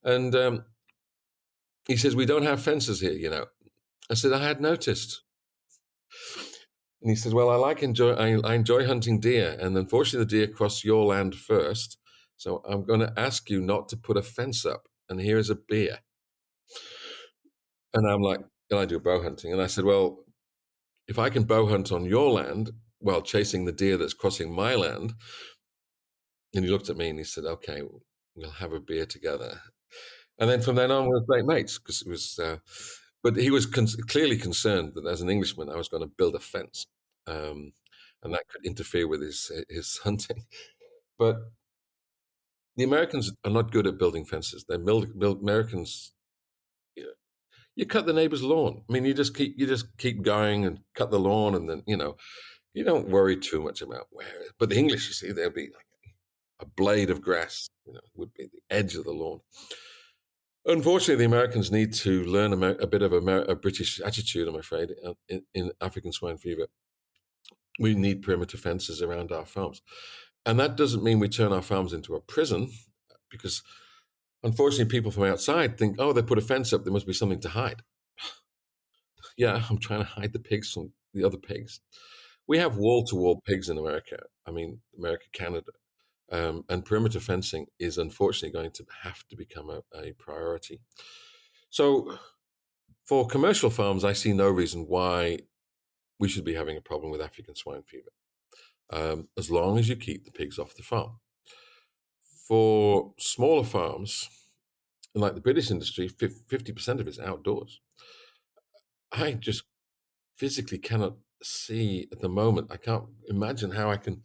[0.02, 0.64] And um,
[1.86, 3.12] he says we don't have fences here.
[3.12, 3.46] You know,
[4.10, 5.22] I said I had noticed.
[7.02, 10.46] And he says, "Well, I like enjoy I, I enjoy hunting deer, and unfortunately, the
[10.46, 11.98] deer cross your land first.
[12.36, 14.88] So I'm going to ask you not to put a fence up.
[15.08, 15.98] And here is a beer."
[17.92, 20.24] And I'm like, and I do bow hunting, and I said, "Well,
[21.08, 24.74] if I can bow hunt on your land while chasing the deer that's crossing my
[24.74, 25.14] land,
[26.54, 27.82] and he looked at me and he said, "Okay,
[28.34, 29.60] we'll have a beer together."
[30.38, 32.38] And then from then on, we were great mates because it was.
[32.38, 32.58] Uh,
[33.22, 36.34] but he was con- clearly concerned that as an Englishman, I was going to build
[36.34, 36.86] a fence,
[37.26, 37.72] um,
[38.22, 40.44] and that could interfere with his his hunting.
[41.18, 41.36] But
[42.76, 44.64] the Americans are not good at building fences.
[44.64, 46.12] Build, build Americans
[47.76, 48.82] you cut the neighbor's lawn.
[48.88, 51.82] I mean, you just keep you just keep going and cut the lawn, and then
[51.86, 52.16] you know,
[52.72, 54.26] you don't worry too much about where.
[54.58, 55.86] But the English, you see, there'll be like
[56.60, 59.40] a blade of grass, you know, would be the edge of the lawn.
[60.66, 64.48] Unfortunately, the Americans need to learn a, a bit of a, a, British attitude.
[64.48, 66.68] I'm afraid uh, in, in African swine fever,
[67.78, 69.82] we need perimeter fences around our farms,
[70.46, 72.70] and that doesn't mean we turn our farms into a prison,
[73.30, 73.62] because
[74.44, 77.40] Unfortunately, people from outside think, oh, they put a fence up, there must be something
[77.40, 77.82] to hide.
[79.38, 81.80] yeah, I'm trying to hide the pigs from the other pigs.
[82.46, 84.18] We have wall to wall pigs in America.
[84.46, 85.72] I mean, America, Canada.
[86.30, 90.80] Um, and perimeter fencing is unfortunately going to have to become a, a priority.
[91.70, 92.18] So,
[93.06, 95.38] for commercial farms, I see no reason why
[96.20, 98.10] we should be having a problem with African swine fever,
[98.90, 101.20] um, as long as you keep the pigs off the farm
[102.46, 104.28] for smaller farms,
[105.14, 107.80] like the British industry, 50% of it's outdoors.
[109.12, 109.64] I just
[110.36, 112.70] physically cannot see at the moment.
[112.70, 114.22] I can't imagine how I can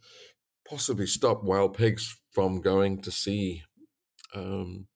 [0.68, 3.62] possibly stop wild pigs from going to see
[4.34, 4.86] um,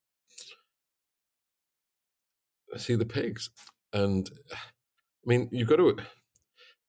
[2.77, 3.51] see the pigs.
[3.93, 4.57] And I
[5.27, 5.97] mean, you've got to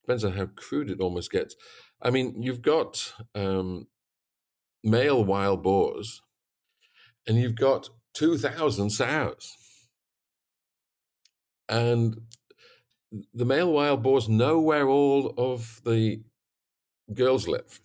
[0.04, 1.56] depends on how crude it almost gets.
[2.02, 3.88] I mean, you've got um,
[4.84, 6.22] male wild boars
[7.28, 9.56] and you've got 2,000 sows.
[11.68, 12.22] And
[13.34, 16.22] the male wild boars know where all of the
[17.14, 17.80] girls live.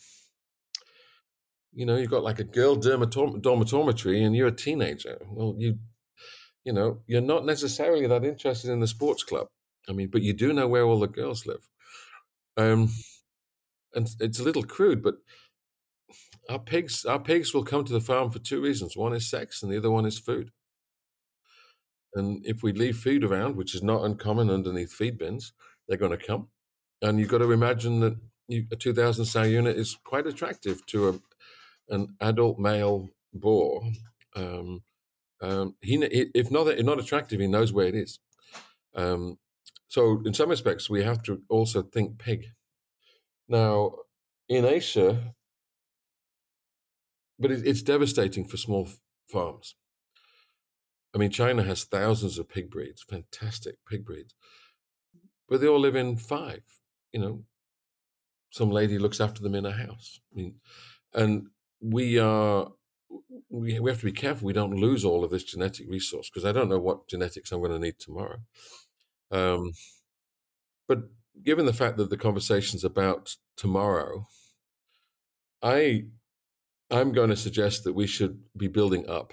[1.73, 5.19] You know, you've got like a girl dormitory and you're a teenager.
[5.31, 5.79] Well, you,
[6.65, 9.47] you know, you're not necessarily that interested in the sports club.
[9.89, 11.69] I mean, but you do know where all the girls live.
[12.57, 12.91] Um,
[13.95, 15.17] and it's a little crude, but
[16.49, 18.97] our pigs our pigs will come to the farm for two reasons.
[18.97, 20.51] One is sex, and the other one is food.
[22.15, 25.53] And if we leave food around, which is not uncommon underneath feed bins,
[25.87, 26.49] they're going to come.
[27.03, 28.17] And you've got to imagine that
[28.49, 33.83] you, a 2,000 sow unit is quite attractive to a, an adult male boar.
[34.35, 34.83] Um,
[35.41, 35.97] um, he,
[36.35, 38.19] if not, if not attractive, he knows where it is.
[38.95, 39.39] Um,
[39.89, 42.47] so, in some respects, we have to also think pig
[43.49, 43.93] Now,
[44.49, 45.35] in Asia,
[47.41, 48.89] but it, it's devastating for small
[49.29, 49.75] farms.
[51.15, 54.35] I mean, China has thousands of pig breeds, fantastic pig breeds,
[55.49, 56.63] but they all live in five.
[57.13, 57.45] You know,
[58.51, 60.21] some lady looks after them in a house.
[60.33, 60.55] I mean,
[61.15, 61.49] and
[61.81, 62.71] we are
[63.49, 66.45] we, we have to be careful we don't lose all of this genetic resource because
[66.45, 68.39] I don't know what genetics I'm going to need tomorrow.
[69.33, 69.73] Um,
[70.87, 71.01] but
[71.43, 74.27] given the fact that the conversation's about tomorrow,
[75.63, 76.05] I
[76.91, 79.33] I'm going to suggest that we should be building up.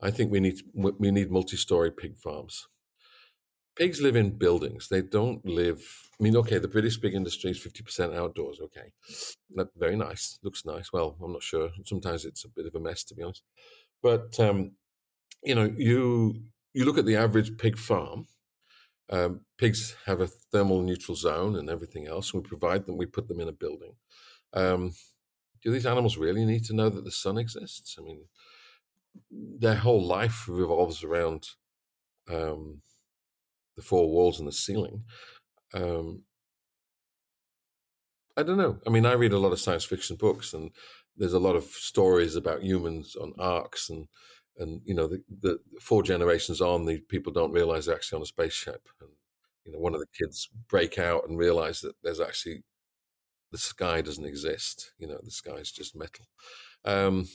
[0.00, 2.66] I think we need we need multi-story pig farms.
[3.76, 4.88] Pigs live in buildings.
[4.88, 5.80] They don't live.
[6.20, 8.60] I mean, okay, the British pig industry is fifty percent outdoors.
[8.60, 8.92] Okay,
[9.54, 10.38] that very nice.
[10.42, 10.92] Looks nice.
[10.92, 11.70] Well, I'm not sure.
[11.84, 13.44] Sometimes it's a bit of a mess, to be honest.
[14.02, 14.72] But um,
[15.42, 16.42] you know, you
[16.74, 18.26] you look at the average pig farm.
[19.08, 22.32] Um, pigs have a thermal neutral zone and everything else.
[22.34, 22.96] We provide them.
[22.96, 23.94] We put them in a building.
[24.52, 24.94] Um,
[25.62, 27.96] do these animals really need to know that the sun exists?
[27.98, 28.24] I mean,
[29.30, 31.48] their whole life revolves around
[32.30, 32.82] um,
[33.76, 35.04] the four walls and the ceiling.
[35.74, 36.22] Um,
[38.36, 38.78] I don't know.
[38.86, 40.70] I mean, I read a lot of science fiction books, and
[41.16, 44.08] there's a lot of stories about humans on arks, and
[44.58, 48.22] and you know, the, the four generations on, the people don't realize they're actually on
[48.22, 49.10] a spaceship, and
[49.64, 52.62] you know, one of the kids break out and realize that there's actually
[53.52, 54.92] the sky doesn't exist.
[54.98, 56.26] You know, the sky is just metal.
[56.84, 57.28] Um,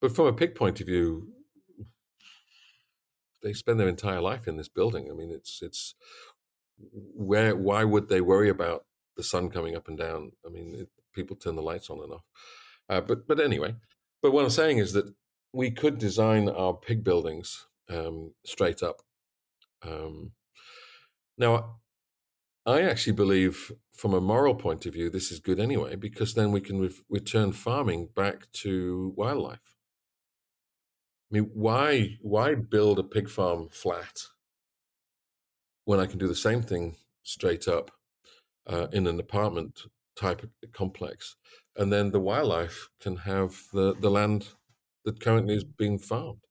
[0.00, 1.32] but from a pig point of view,
[3.42, 5.08] they spend their entire life in this building.
[5.10, 5.94] I mean, it's it's
[6.92, 8.84] where why would they worry about
[9.16, 10.32] the sun coming up and down?
[10.46, 12.24] I mean, it, people turn the lights on and off.
[12.88, 13.74] Uh, but but anyway,
[14.22, 15.12] but what I'm saying is that
[15.52, 19.02] we could design our pig buildings um, straight up.
[19.82, 20.32] Um,
[21.36, 21.80] now,
[22.64, 26.52] I actually believe, from a moral point of view, this is good anyway because then
[26.52, 29.76] we can re- return farming back to wildlife.
[31.30, 34.24] I mean, why why build a pig farm flat
[35.84, 37.90] when I can do the same thing straight up
[38.66, 39.82] uh, in an apartment
[40.14, 41.36] type complex,
[41.76, 44.48] and then the wildlife can have the the land
[45.04, 46.44] that currently is being farmed.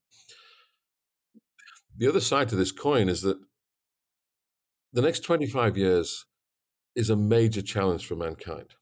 [1.96, 3.38] The other side to this coin is that
[4.92, 6.26] the next 25 years
[6.94, 8.74] is a major challenge for mankind.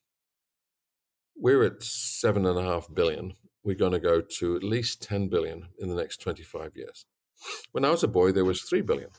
[1.37, 5.29] We're at seven and a half billion we're going to go to at least 10
[5.29, 7.07] billion in the next 25 years.
[7.73, 9.11] When I was a boy, there was 3 billion.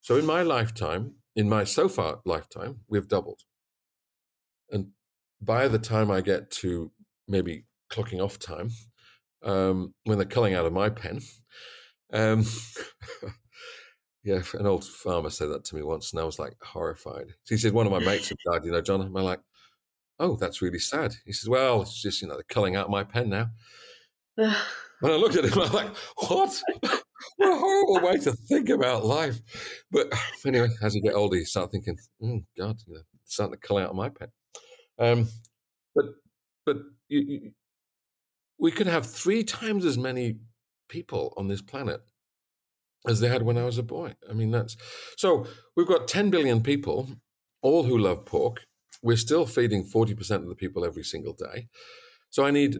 [0.00, 3.42] So in my lifetime, in my so far lifetime, we've doubled.
[4.70, 4.88] And
[5.40, 6.90] by the time I get to
[7.28, 8.70] maybe clocking off time,
[9.42, 11.20] um, when they're culling out of my pen,
[12.12, 12.44] um,
[14.24, 17.34] yeah, an old farmer said that to me once, and I was like horrified.
[17.46, 19.02] he said, one of my mates had died, you know, John.
[19.02, 19.40] I'm like,
[20.18, 21.14] oh, that's really sad.
[21.26, 23.50] He says, well, it's just, you know, they're culling out my pen now.
[24.34, 26.62] when I looked at him, I'm like, what?
[27.36, 29.40] what a horrible way to think about life.
[29.90, 30.12] But
[30.46, 33.66] anyway, as you get older, you start thinking, oh, God, you know, it's starting to
[33.66, 34.28] cull out my pen.
[34.98, 35.28] Um,
[35.94, 36.06] but
[36.64, 37.50] but you, you,
[38.58, 40.38] we could have three times as many
[40.88, 42.00] people on this planet
[43.06, 44.14] as they had when I was a boy.
[44.28, 44.76] I mean, that's
[45.16, 47.10] so we've got 10 billion people,
[47.62, 48.64] all who love pork,
[49.02, 51.68] we're still feeding 40% of the people every single day.
[52.30, 52.78] So I need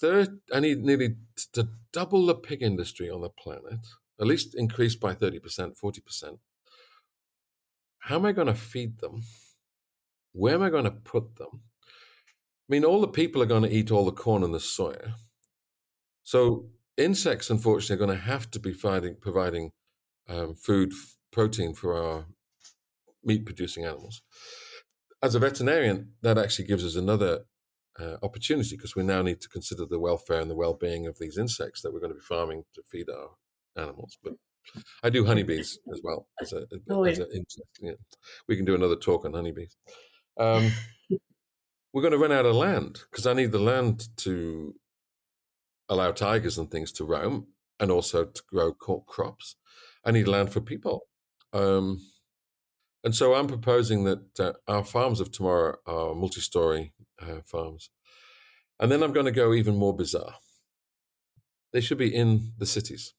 [0.00, 1.16] third, I need nearly
[1.52, 3.86] to double the pig industry on the planet,
[4.20, 6.38] at least increase by 30%, 40%.
[7.98, 9.22] How am I going to feed them?
[10.32, 11.48] Where am I going to put them?
[11.54, 15.14] I mean, all the people are going to eat all the corn and the soya.
[16.22, 19.70] So insects, unfortunately, are going to have to be providing, providing
[20.28, 20.92] um, food,
[21.30, 22.26] protein for our
[23.24, 24.22] meat producing animals
[25.24, 27.46] as a veterinarian, that actually gives us another
[27.98, 31.38] uh, opportunity because we now need to consider the welfare and the well-being of these
[31.38, 33.30] insects that we're going to be farming to feed our
[33.74, 34.18] animals.
[34.22, 34.34] But
[35.02, 37.26] I do honeybees as well as a, oh, as a
[37.80, 37.92] yeah.
[38.46, 39.76] We can do another talk on honeybees.
[40.38, 40.70] Um,
[41.94, 44.74] we're going to run out of land because I need the land to
[45.88, 47.48] allow tigers and things to roam
[47.80, 49.56] and also to grow crops.
[50.04, 51.02] I need land for people.
[51.52, 52.00] Um,
[53.02, 57.90] and so I'm proposing that uh, our farms of tomorrow are multi story uh, farms.
[58.80, 60.34] And then I'm going to go even more bizarre.
[61.72, 63.14] They should be in the cities.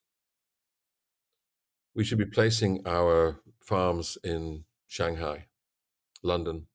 [1.93, 5.45] We should be placing our farms in Shanghai,
[6.23, 6.67] London,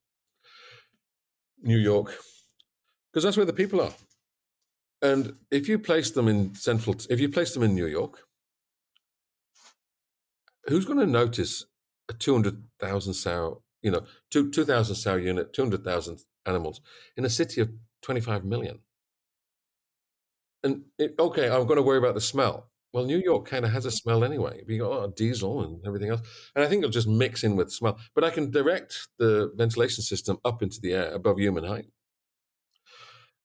[1.61, 2.15] New York,
[3.11, 3.93] because that's where the people are.
[5.01, 8.19] And if you place them in central, if you place them in New York,
[10.67, 11.65] who's going to notice
[12.09, 16.81] a 200,000 sow you know, two two thousand sow unit, two hundred thousand animals
[17.17, 17.71] in a city of
[18.01, 18.79] twenty five million.
[20.63, 22.69] And it, okay, I'm going to worry about the smell.
[22.93, 24.63] Well, New York kind of has a smell anyway.
[24.67, 26.21] You got oh, diesel and everything else,
[26.55, 27.97] and I think it'll just mix in with smell.
[28.13, 31.87] But I can direct the ventilation system up into the air above human height.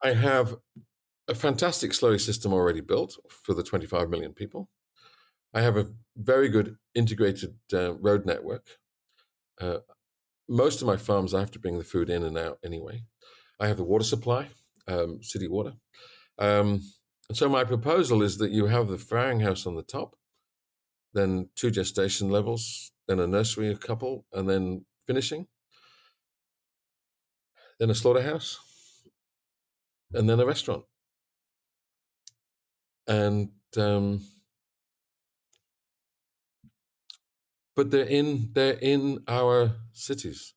[0.03, 0.57] I have
[1.29, 4.69] a fantastic slurry system already built for the 25 million people.
[5.53, 8.67] I have a very good integrated uh, road network.
[9.61, 9.79] Uh,
[10.49, 13.03] most of my farms, I have to bring the food in and out anyway.
[13.59, 14.49] I have the water supply,
[14.87, 15.75] um, city water.
[16.39, 16.83] Um,
[17.29, 20.17] and so my proposal is that you have the farrowing house on the top,
[21.13, 25.47] then two gestation levels, then a nursery, a couple, and then finishing,
[27.81, 28.59] then a slaughterhouse,
[30.13, 30.85] and then a restaurant.
[33.09, 34.21] And um,
[37.75, 40.55] but they're in they're in our cities,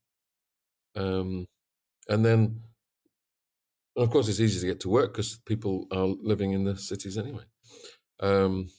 [0.95, 1.47] um,
[2.09, 2.61] and then
[3.95, 7.17] of course, it's easy to get to work because people are living in the cities
[7.17, 7.43] anyway.
[8.21, 8.69] Um,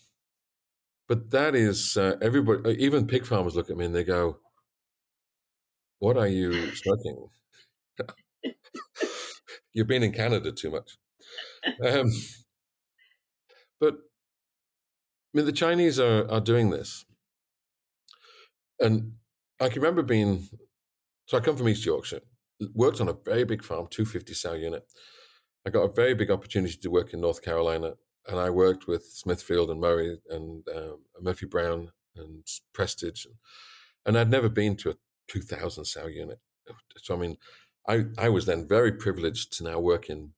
[1.08, 2.62] but that is uh, everybody.
[2.64, 4.38] Uh, even pig farmers look at me and they go,
[6.00, 7.28] "What are you smoking?
[9.72, 10.96] You've been in Canada too much."
[11.84, 12.10] Um,
[13.80, 17.04] but I mean, the Chinese are are doing this,
[18.78, 19.14] and
[19.60, 20.48] I can remember being.
[21.26, 22.22] So I come from East Yorkshire,
[22.74, 24.84] worked on a very big farm, 250 sow unit.
[25.66, 27.94] I got a very big opportunity to work in North Carolina,
[28.28, 33.34] and I worked with Smithfield and Murray and um, Murphy Brown and Prestage, and,
[34.06, 34.94] and I'd never been to a
[35.28, 36.40] 2,000 sow unit.
[36.98, 37.36] So I mean,
[37.88, 40.32] I I was then very privileged to now work in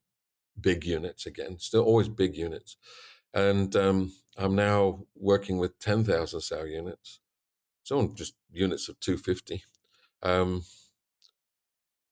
[0.60, 2.76] big units again, still always big units,
[3.34, 7.20] and um, I'm now working with 10,000 cell units,
[7.82, 9.62] so just units of 250.
[10.22, 10.62] Um,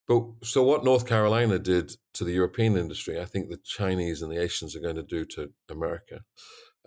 [0.08, 4.32] but so what North Carolina did to the European industry, I think the Chinese and
[4.32, 6.24] the Asians are going to do to America.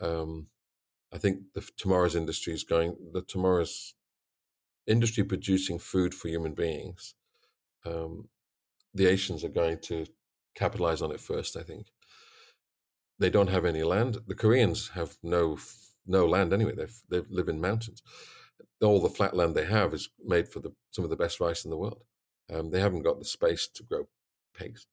[0.01, 0.47] Um,
[1.13, 3.93] I think the tomorrow's industry is going the tomorrow's
[4.88, 7.15] industry producing food for human beings.
[7.86, 8.29] Um,
[8.93, 10.05] the Asians are going to
[10.55, 11.55] capitalize on it first.
[11.55, 11.88] I think
[13.20, 14.20] they don't have any land.
[14.28, 15.57] The Koreans have no
[16.05, 16.74] no land anyway.
[16.76, 18.01] They they live in mountains.
[18.82, 21.64] All the flat land they have is made for the some of the best rice
[21.64, 22.03] in the world.
[22.53, 24.07] Um, they haven't got the space to grow
[24.53, 24.86] pigs.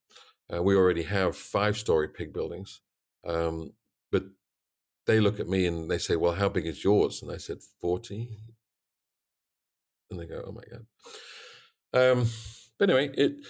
[0.53, 2.81] Uh, we already have five story pig buildings,
[3.27, 3.73] um,
[4.11, 4.25] but
[5.07, 7.59] they look at me and they say, "Well, how big is yours?" And I said,
[7.81, 8.39] 40.
[10.11, 10.87] And they go, "Oh my god."
[11.93, 12.29] Um,
[12.79, 13.45] but anyway, it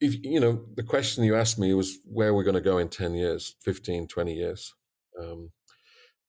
[0.00, 2.88] if you know the question you asked me was where we're going to go in
[2.88, 4.74] 10 years 15 20 years
[5.20, 5.50] um,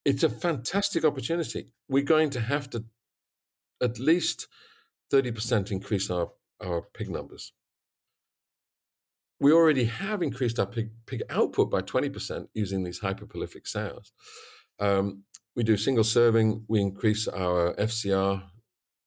[0.04, 2.84] it's a fantastic opportunity we're going to have to
[3.80, 4.46] at least
[5.12, 6.30] 30% increase our
[6.62, 7.52] our pig numbers.
[9.40, 14.12] We already have increased our pig, pig output by 20% using these hyperprolific sows.
[14.78, 15.24] Um,
[15.56, 18.44] we do single serving, we increase our FCR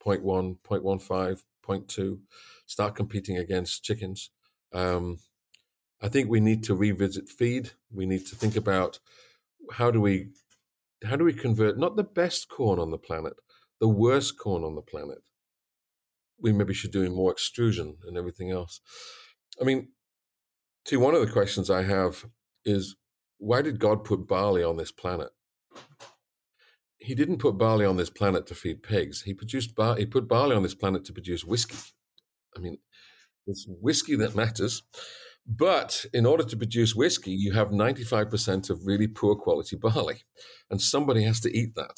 [0.05, 2.19] 0.1, 0.15, 0.2,
[2.67, 4.29] start competing against chickens.
[4.73, 5.19] Um,
[6.01, 7.71] I think we need to revisit feed.
[7.91, 8.99] We need to think about
[9.73, 10.29] how do we
[11.05, 13.33] how do we convert not the best corn on the planet,
[13.79, 15.19] the worst corn on the planet
[16.39, 18.81] we maybe should do more extrusion and everything else.
[19.59, 19.89] I mean,
[20.85, 22.25] see, one of the questions I have
[22.63, 22.95] is
[23.37, 25.29] why did God put barley on this planet?
[26.97, 29.21] He didn't put barley on this planet to feed pigs.
[29.21, 31.77] He produced bar- he put barley on this planet to produce whiskey.
[32.55, 32.77] I mean,
[33.47, 34.83] it's whiskey that matters.
[35.47, 40.23] But in order to produce whiskey, you have 95% of really poor quality barley,
[40.71, 41.97] and somebody has to eat that.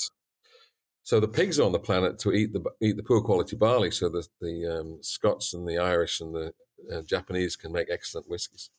[1.04, 3.92] So the pigs are on the planet to eat the eat the poor quality barley,
[3.92, 6.54] so that the um, Scots and the Irish and the
[6.94, 8.70] uh, Japanese can make excellent whiskies.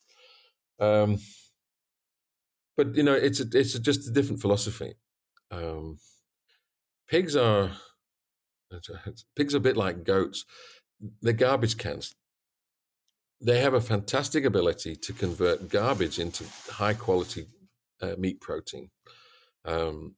[0.79, 1.17] Um,
[2.77, 4.93] but you know, it's a, it's a, just a different philosophy.
[5.49, 5.97] Um,
[7.07, 7.71] pigs are
[9.35, 10.45] pigs are a bit like goats.
[11.21, 12.13] They're garbage cans.
[13.41, 17.47] They have a fantastic ability to convert garbage into high quality
[18.01, 18.89] uh, meat protein.
[19.65, 20.15] Um,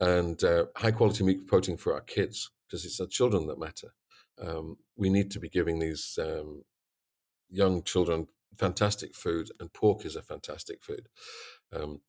[0.00, 3.94] and uh, high quality meat protein for our kids because it's our children that matter.
[4.40, 6.62] Um, we need to be giving these um,
[7.48, 8.26] young children
[8.58, 11.08] fantastic food, and pork is a fantastic food.
[11.72, 12.00] Um,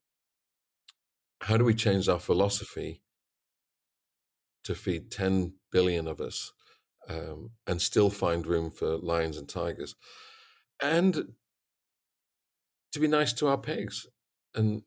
[1.42, 3.02] how do we change our philosophy
[4.64, 6.54] to feed 10 billion of us
[7.10, 9.95] um, and still find room for lions and tigers?
[10.82, 11.34] And
[12.91, 14.08] to be nice to our pigs
[14.54, 14.84] and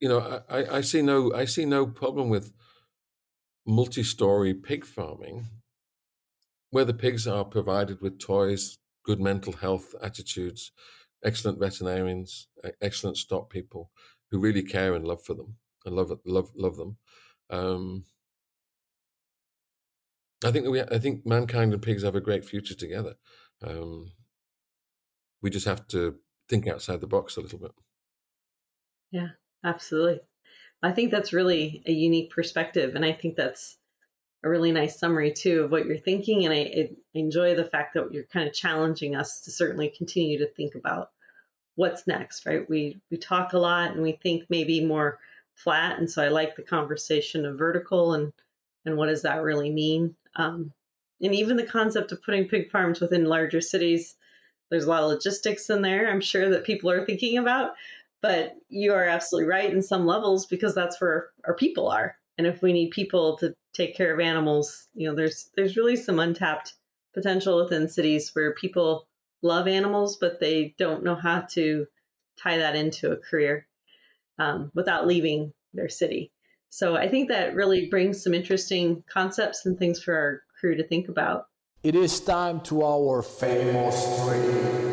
[0.00, 2.52] you know, I, I see no I see no problem with
[3.66, 5.46] multi-story pig farming
[6.70, 10.72] where the pigs are provided with toys, good mental health attitudes,
[11.24, 12.48] excellent veterinarians,
[12.80, 13.90] excellent stock people
[14.30, 16.98] who really care and love for them and love love love them.
[17.48, 18.04] Um,
[20.46, 23.14] I think we, I think mankind and pigs have a great future together.
[23.62, 24.12] Um,
[25.42, 26.16] we just have to
[26.48, 27.72] think outside the box a little bit.
[29.10, 29.28] Yeah,
[29.64, 30.20] absolutely.
[30.82, 33.76] I think that's really a unique perspective, and I think that's
[34.44, 36.44] a really nice summary too of what you're thinking.
[36.44, 40.38] And I, I enjoy the fact that you're kind of challenging us to certainly continue
[40.38, 41.10] to think about
[41.74, 42.46] what's next.
[42.46, 42.68] Right?
[42.68, 45.18] We we talk a lot and we think maybe more
[45.54, 48.32] flat, and so I like the conversation of vertical and
[48.84, 50.14] and what does that really mean.
[50.36, 50.72] Um,
[51.20, 54.16] and even the concept of putting pig farms within larger cities,
[54.70, 56.08] there's a lot of logistics in there.
[56.08, 57.72] I'm sure that people are thinking about,
[58.20, 62.16] but you are absolutely right in some levels because that's where our people are.
[62.38, 65.96] And if we need people to take care of animals, you know, there's there's really
[65.96, 66.74] some untapped
[67.14, 69.06] potential within cities where people
[69.42, 71.86] love animals, but they don't know how to
[72.38, 73.66] tie that into a career
[74.38, 76.30] um, without leaving their city.
[76.70, 80.86] So I think that really brings some interesting concepts and things for our crew to
[80.86, 81.46] think about.
[81.82, 84.86] It is time to our famous three.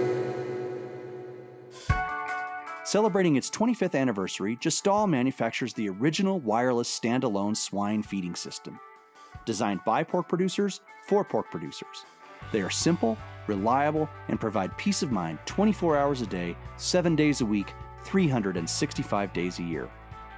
[2.86, 8.80] Celebrating its 25th anniversary, Gestal manufactures the original wireless standalone swine feeding system.
[9.46, 12.06] Designed by pork producers for pork producers.
[12.52, 13.18] They are simple,
[13.48, 19.34] reliable, and provide peace of mind 24 hours a day, 7 days a week, 365
[19.34, 19.90] days a year.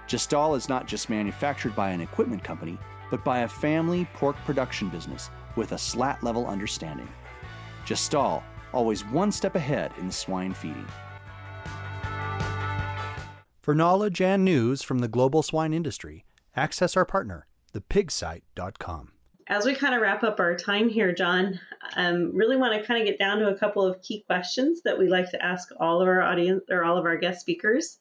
[0.08, 2.78] Gestal is not just manufactured by an equipment company,
[3.10, 7.10] but by a family pork production business with a slat level understanding.
[7.86, 10.88] Gestal, always one step ahead in swine feeding.
[13.62, 16.24] For knowledge and news from the global swine industry,
[16.56, 19.12] access our partner, thepigsite.com.
[19.48, 21.60] As we kind of wrap up our time here, John,
[21.96, 24.98] um, really want to kind of get down to a couple of key questions that
[24.98, 27.98] we like to ask all of our audience or all of our guest speakers.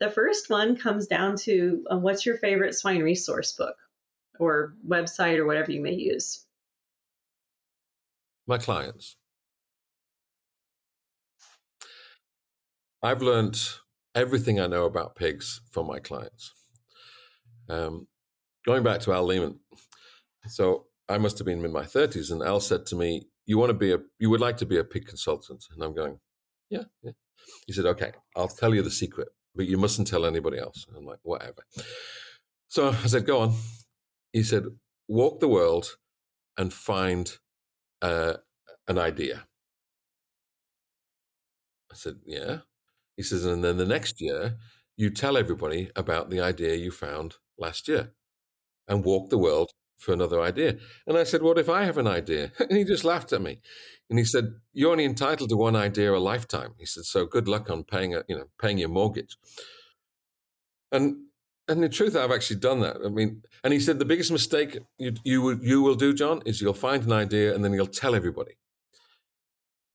[0.00, 3.76] The first one comes down to uh, what's your favorite swine resource book
[4.38, 6.46] or website or whatever you may use?
[8.46, 9.16] My clients.
[13.02, 13.60] I've learned
[14.14, 16.52] everything I know about pigs from my clients.
[17.68, 18.08] Um,
[18.66, 19.60] going back to Al Leman,
[20.46, 23.70] so I must have been in my thirties, and Al said to me, "You want
[23.70, 26.18] to be a, you would like to be a pig consultant?" And I'm going,
[26.70, 27.12] "Yeah, yeah."
[27.66, 31.04] He said, "Okay, I'll tell you the secret, but you mustn't tell anybody else." I'm
[31.06, 31.64] like, "Whatever."
[32.68, 33.54] So I said, "Go on."
[34.32, 34.64] He said,
[35.08, 35.96] "Walk the world
[36.56, 37.38] and find
[38.02, 38.34] uh,
[38.86, 39.46] an idea."
[41.90, 42.60] I said, "Yeah."
[43.20, 44.56] He says, and then the next year,
[44.96, 48.14] you tell everybody about the idea you found last year
[48.88, 50.76] and walk the world for another idea.
[51.06, 52.52] And I said, What if I have an idea?
[52.60, 53.60] And he just laughed at me.
[54.08, 56.74] And he said, You're only entitled to one idea a lifetime.
[56.78, 59.36] He said, So good luck on paying a, you know, paying your mortgage.
[60.90, 61.26] And
[61.68, 62.96] and in truth, I've actually done that.
[63.04, 66.60] I mean, and he said the biggest mistake you you you will do, John, is
[66.60, 68.56] you'll find an idea and then you'll tell everybody.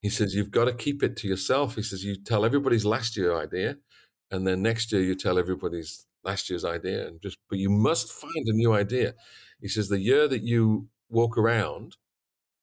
[0.01, 1.75] He says, You've got to keep it to yourself.
[1.75, 3.77] He says, You tell everybody's last year idea,
[4.29, 7.07] and then next year you tell everybody's last year's idea.
[7.07, 9.13] And just, but you must find a new idea.
[9.59, 11.97] He says, The year that you walk around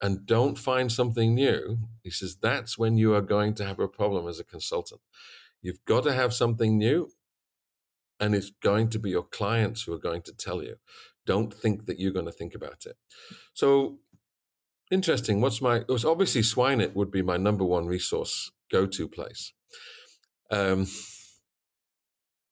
[0.01, 3.87] and don't find something new, he says, that's when you are going to have a
[3.87, 5.01] problem as a consultant.
[5.61, 7.11] You've got to have something new,
[8.19, 10.77] and it's going to be your clients who are going to tell you.
[11.25, 12.97] Don't think that you're going to think about it.
[13.55, 14.01] So
[14.93, 15.41] Interesting.
[15.41, 15.77] What's my?
[15.77, 19.55] It was obviously Swine It would be my number one resource go-to place.
[20.51, 20.87] Um,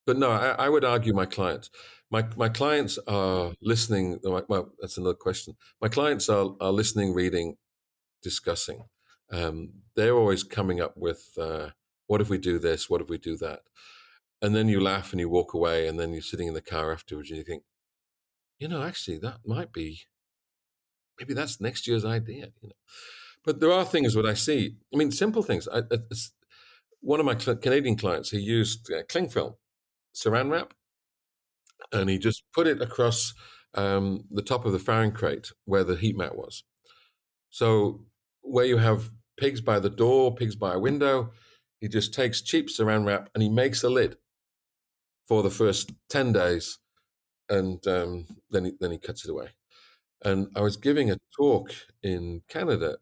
[0.07, 1.69] but no, I, I, would argue my clients.
[2.11, 4.19] My my clients are listening.
[4.23, 5.55] Well, that's another question.
[5.81, 7.57] My clients are are listening, reading,
[8.23, 8.85] discussing.
[9.33, 11.71] Um, they're always coming up with uh,
[12.09, 12.91] what if we do this?
[12.91, 13.61] What if we do that?
[14.43, 16.93] And then you laugh and you walk away, and then you're sitting in the car
[16.93, 17.63] afterwards, and you think,
[18.59, 20.01] you know, actually, that might be
[21.19, 22.49] maybe that's next year's idea.
[22.61, 22.81] You know,
[23.45, 24.77] but there are things that I see.
[24.93, 25.69] I mean, simple things.
[25.73, 25.83] I,
[27.01, 29.55] one of my Canadian clients, he used uh, cling film,
[30.15, 30.75] saran wrap,
[31.93, 33.35] and he just put it across
[33.75, 36.65] um, the top of the farrowing crate where the heat mat was.
[37.51, 38.07] So
[38.43, 41.33] where you have pigs by the door, pigs by a window,
[41.81, 44.17] he just takes cheap saran wrap and he makes a lid
[45.27, 46.79] for the first ten days,
[47.49, 49.49] and um, then he, then he cuts it away.
[50.25, 51.73] And I was giving a talk
[52.03, 52.99] in Canada,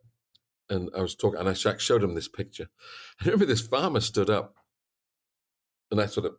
[0.71, 2.69] and I was talking, and I showed him this picture.
[3.21, 4.57] I remember this farmer stood up,
[5.91, 6.37] and I sort of,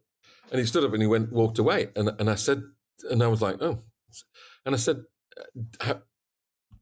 [0.51, 2.63] and he stood up and he went, walked away, and and I said,
[3.09, 3.79] and I was like, oh,
[4.65, 5.03] and I said,
[5.81, 5.95] uh,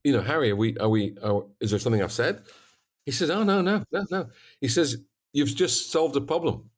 [0.03, 2.41] you know, Harry, are we, are we, are, is there something I've said?
[3.05, 4.29] He says, oh, no, no, no, no.
[4.61, 4.97] He says,
[5.33, 6.69] you've just solved a problem.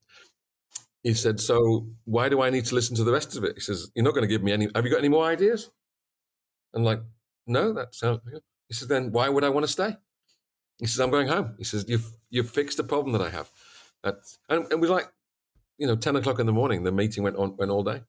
[1.03, 3.53] He said, so why do I need to listen to the rest of it?
[3.55, 5.69] He says, you're not going to give me any, have you got any more ideas?
[6.73, 7.01] I'm like,
[7.47, 8.19] no, that sounds,
[8.67, 9.95] he says, then why would I want to stay?
[10.79, 11.55] He says, I'm going home.
[11.57, 13.49] He says, you've, you've fixed a problem that I have.
[14.03, 15.11] That's, and, and was like,
[15.80, 18.01] you know, 10 o'clock in the morning, the meeting went on, went all day.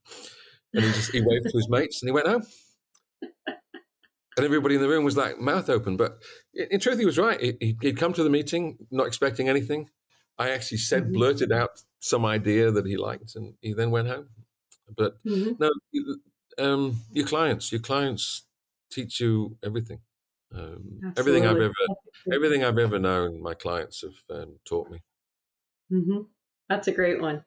[0.75, 2.45] And he just, he waved to his mates and he went home.
[4.37, 5.97] And everybody in the room was like mouth open.
[5.97, 6.18] But
[6.55, 7.41] in, truth, he was right.
[7.41, 9.91] He, he'd come to the meeting not expecting anything.
[10.39, 11.12] I actually said, mm-hmm.
[11.12, 14.29] blurted out some idea that he liked, and he then went home.
[14.97, 15.62] But mm-hmm.
[15.62, 15.71] no,
[16.59, 18.47] um, your clients, your clients
[18.91, 20.01] teach you everything.
[20.55, 21.75] Um, everything I've ever,
[22.33, 25.03] everything I've ever known, my clients have um, taught me.
[25.93, 26.23] Mm-hmm.
[26.68, 27.45] That's a great one.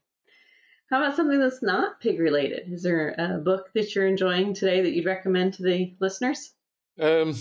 [0.93, 2.71] How about something that's not pig related?
[2.71, 6.53] Is there a book that you're enjoying today that you'd recommend to the listeners?
[7.01, 7.33] Um,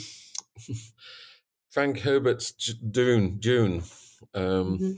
[1.71, 3.37] Frank Herbert's Dune.
[3.41, 3.83] Dune.
[4.33, 4.93] Um, mm-hmm.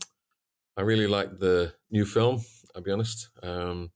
[0.76, 2.44] I really like the new film.
[2.76, 3.28] I'll be honest.
[3.42, 3.90] Um,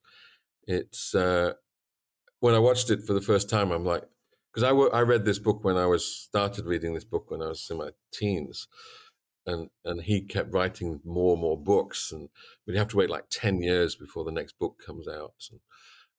[0.64, 1.52] it's uh,
[2.40, 4.02] when I watched it for the first time, I'm like,
[4.52, 7.42] because I, w- I read this book when I was started reading this book when
[7.42, 8.66] I was in my teens,
[9.48, 12.28] and and he kept writing more and more books, and
[12.66, 15.34] we'd have to wait like ten years before the next book comes out.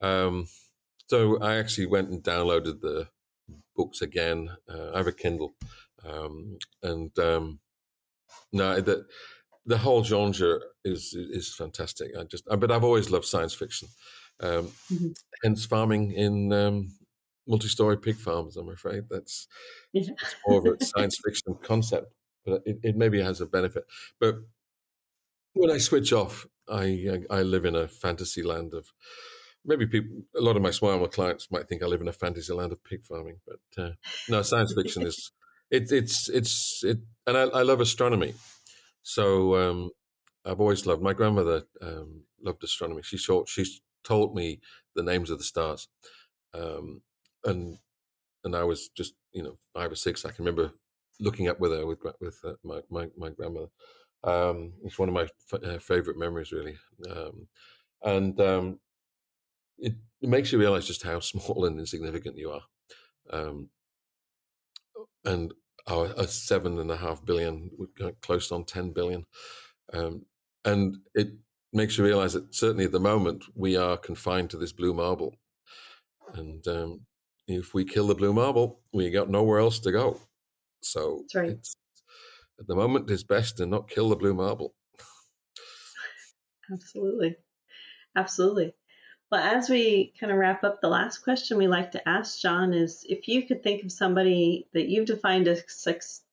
[0.01, 0.47] And, um,
[1.07, 3.07] so I actually went and downloaded the
[3.75, 4.49] books again.
[4.67, 5.53] Uh, I have a Kindle,
[6.05, 7.59] um, and um,
[8.51, 9.05] no, the
[9.65, 12.11] the whole genre is is fantastic.
[12.17, 13.88] I just, but I've always loved science fiction.
[14.41, 15.09] Um, mm-hmm.
[15.43, 16.93] Hence, farming in um,
[17.47, 18.55] multi-story pig farms.
[18.55, 19.47] I'm afraid that's
[19.91, 20.03] yeah.
[20.21, 22.13] it's more of a science fiction concept,
[22.45, 23.85] but it, it maybe has a benefit.
[24.19, 24.35] But
[25.53, 28.91] when I switch off, I I live in a fantasy land of
[29.65, 30.23] maybe people.
[30.35, 32.83] A lot of my smaller clients might think I live in a fantasy land of
[32.83, 33.91] pig farming, but uh,
[34.27, 35.31] no, science fiction is
[35.71, 38.33] it, it's it's it, and I, I love astronomy.
[39.01, 39.91] So um,
[40.45, 41.01] I've always loved.
[41.01, 43.01] My grandmother um, loved astronomy.
[43.03, 43.65] She taught she
[44.03, 44.59] told me
[44.95, 45.87] the names of the stars,
[46.53, 47.01] um,
[47.43, 47.79] and
[48.43, 50.25] and I was just you know five or six.
[50.25, 50.73] I can remember
[51.20, 53.70] looking up with her with with uh, my, my, my grandmother.
[54.24, 56.78] Um, it's one of my f- uh, favorite memories, really.
[57.09, 57.47] Um,
[58.03, 58.80] and um,
[59.78, 62.61] it, it, makes you realize just how small and insignificant you are.
[63.32, 63.70] Um,
[65.26, 65.53] and
[65.88, 67.72] our, a seven and a half billion,
[68.22, 69.26] close on 10 billion.
[69.93, 70.26] Um,
[70.65, 71.30] and it
[71.72, 75.36] makes you realize that certainly at the moment we are confined to this blue marble.
[76.34, 77.01] And um,
[77.47, 80.20] if we kill the blue marble, we got nowhere else to go.
[80.82, 81.57] So right.
[82.59, 84.73] at the moment, it's best to not kill the blue marble.
[86.71, 87.36] Absolutely.
[88.15, 88.73] Absolutely.
[89.32, 92.73] Well, as we kind of wrap up, the last question we like to ask John
[92.73, 95.63] is if you could think of somebody that you've defined as,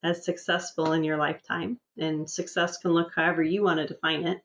[0.02, 4.42] as successful in your lifetime, and success can look however you want to define it,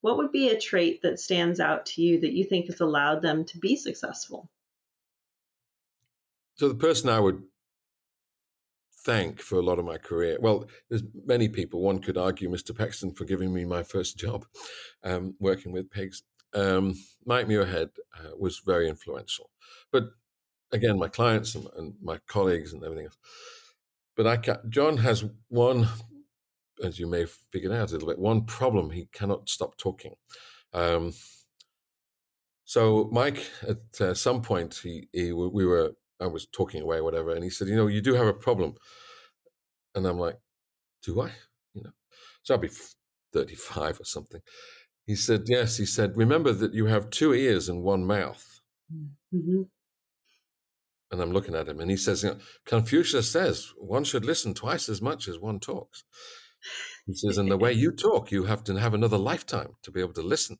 [0.00, 3.22] what would be a trait that stands out to you that you think has allowed
[3.22, 4.50] them to be successful?
[6.56, 7.42] So, the person I would
[9.04, 11.80] thank for a lot of my career, well, there's many people.
[11.80, 12.76] One could argue Mr.
[12.76, 14.46] Pexton for giving me my first job
[15.04, 16.22] um, working with pigs
[16.54, 16.94] um,
[17.24, 19.50] Mike Muirhead uh, was very influential.
[19.92, 20.10] But
[20.72, 23.18] again, my clients and, and, my colleagues and everything else.
[24.16, 25.88] But I ca- John has one,
[26.82, 28.90] as you may have figured out a little bit, one problem.
[28.90, 30.14] He cannot stop talking.
[30.72, 31.14] Um,
[32.64, 37.34] so Mike, at uh, some point, he, he we were I was talking away, whatever,
[37.34, 38.74] and he said, "You know, you do have a problem,"
[39.94, 40.36] and I'm like,
[41.02, 41.32] "Do I?"
[41.74, 41.92] You know,
[42.42, 42.70] so I'll be
[43.32, 44.40] 35 or something.
[45.06, 45.76] He said, Yes.
[45.76, 48.60] He said, Remember that you have two ears and one mouth.
[49.34, 49.62] Mm-hmm.
[51.10, 54.54] And I'm looking at him, and he says, you know, Confucius says one should listen
[54.54, 56.04] twice as much as one talks.
[57.06, 60.00] He says, And the way you talk, you have to have another lifetime to be
[60.00, 60.58] able to listen.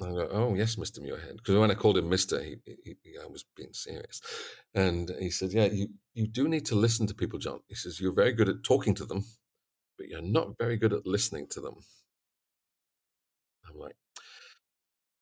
[0.00, 1.38] I go, oh yes, Mister Muirhead.
[1.38, 4.20] Because when I called him Mister, he, he, he, I was being serious,
[4.74, 8.00] and he said, "Yeah, you you do need to listen to people, John." He says,
[8.00, 9.24] "You're very good at talking to them,
[9.96, 11.74] but you're not very good at listening to them.
[13.68, 13.96] I'm like,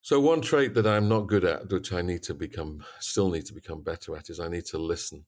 [0.03, 3.47] so one trait that I'm not good at, which I need to become, still need
[3.47, 5.25] to become better at, is I need to listen.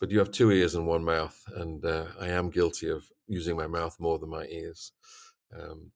[0.00, 3.56] But you have two ears and one mouth, and uh, I am guilty of using
[3.56, 4.92] my mouth more than my ears.
[5.54, 5.92] Um,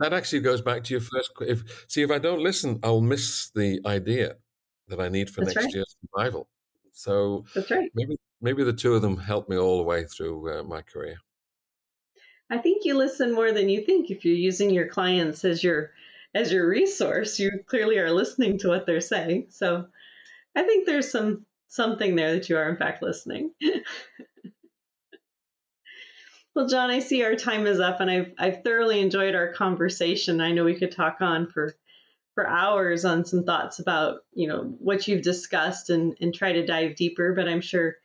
[0.00, 1.32] that actually goes back to your first.
[1.40, 4.36] If see, if I don't listen, I'll miss the idea
[4.88, 5.74] that I need for That's next right.
[5.74, 6.48] year's survival.
[6.92, 7.90] So That's right.
[7.94, 11.16] maybe maybe the two of them helped me all the way through uh, my career.
[12.50, 15.92] I think you listen more than you think if you're using your clients as your
[16.34, 17.38] as your resource.
[17.38, 19.46] You clearly are listening to what they're saying.
[19.50, 19.86] So
[20.54, 23.52] I think there's some something there that you are in fact listening.
[26.54, 30.40] well, John, I see our time is up, and I've I've thoroughly enjoyed our conversation.
[30.40, 31.74] I know we could talk on for
[32.34, 36.66] for hours on some thoughts about you know what you've discussed and and try to
[36.66, 37.34] dive deeper.
[37.34, 37.96] But I'm sure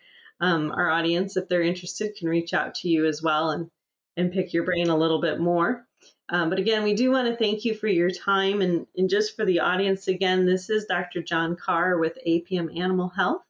[0.41, 3.70] um, our audience, if they're interested, can reach out to you as well and
[4.18, 5.86] and pick your brain a little bit more.
[6.30, 8.62] Um, but again, we do want to thank you for your time.
[8.62, 11.24] And, and just for the audience, again, this is Dr.
[11.24, 13.41] John Carr with APM Animal Health.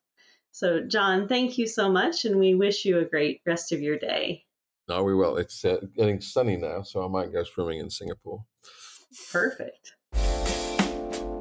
[0.52, 3.98] So, John, thank you so much, and we wish you a great rest of your
[3.98, 4.46] day.
[4.90, 5.38] No, we will.
[5.38, 8.44] It's uh, getting sunny now, so I might go swimming in Singapore.
[9.32, 9.94] Perfect.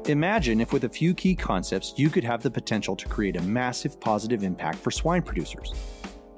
[0.07, 3.41] Imagine if, with a few key concepts, you could have the potential to create a
[3.41, 5.73] massive positive impact for swine producers.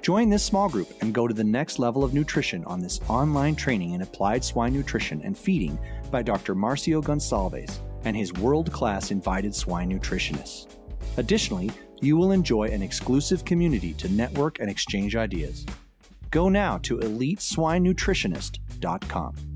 [0.00, 3.54] Join this small group and go to the next level of nutrition on this online
[3.54, 5.78] training in applied swine nutrition and feeding
[6.10, 6.54] by Dr.
[6.54, 10.66] Marcio Gonçalves and his world class invited swine nutritionists.
[11.18, 15.64] Additionally, you will enjoy an exclusive community to network and exchange ideas.
[16.32, 19.51] Go now to eliteswinenutritionist.com.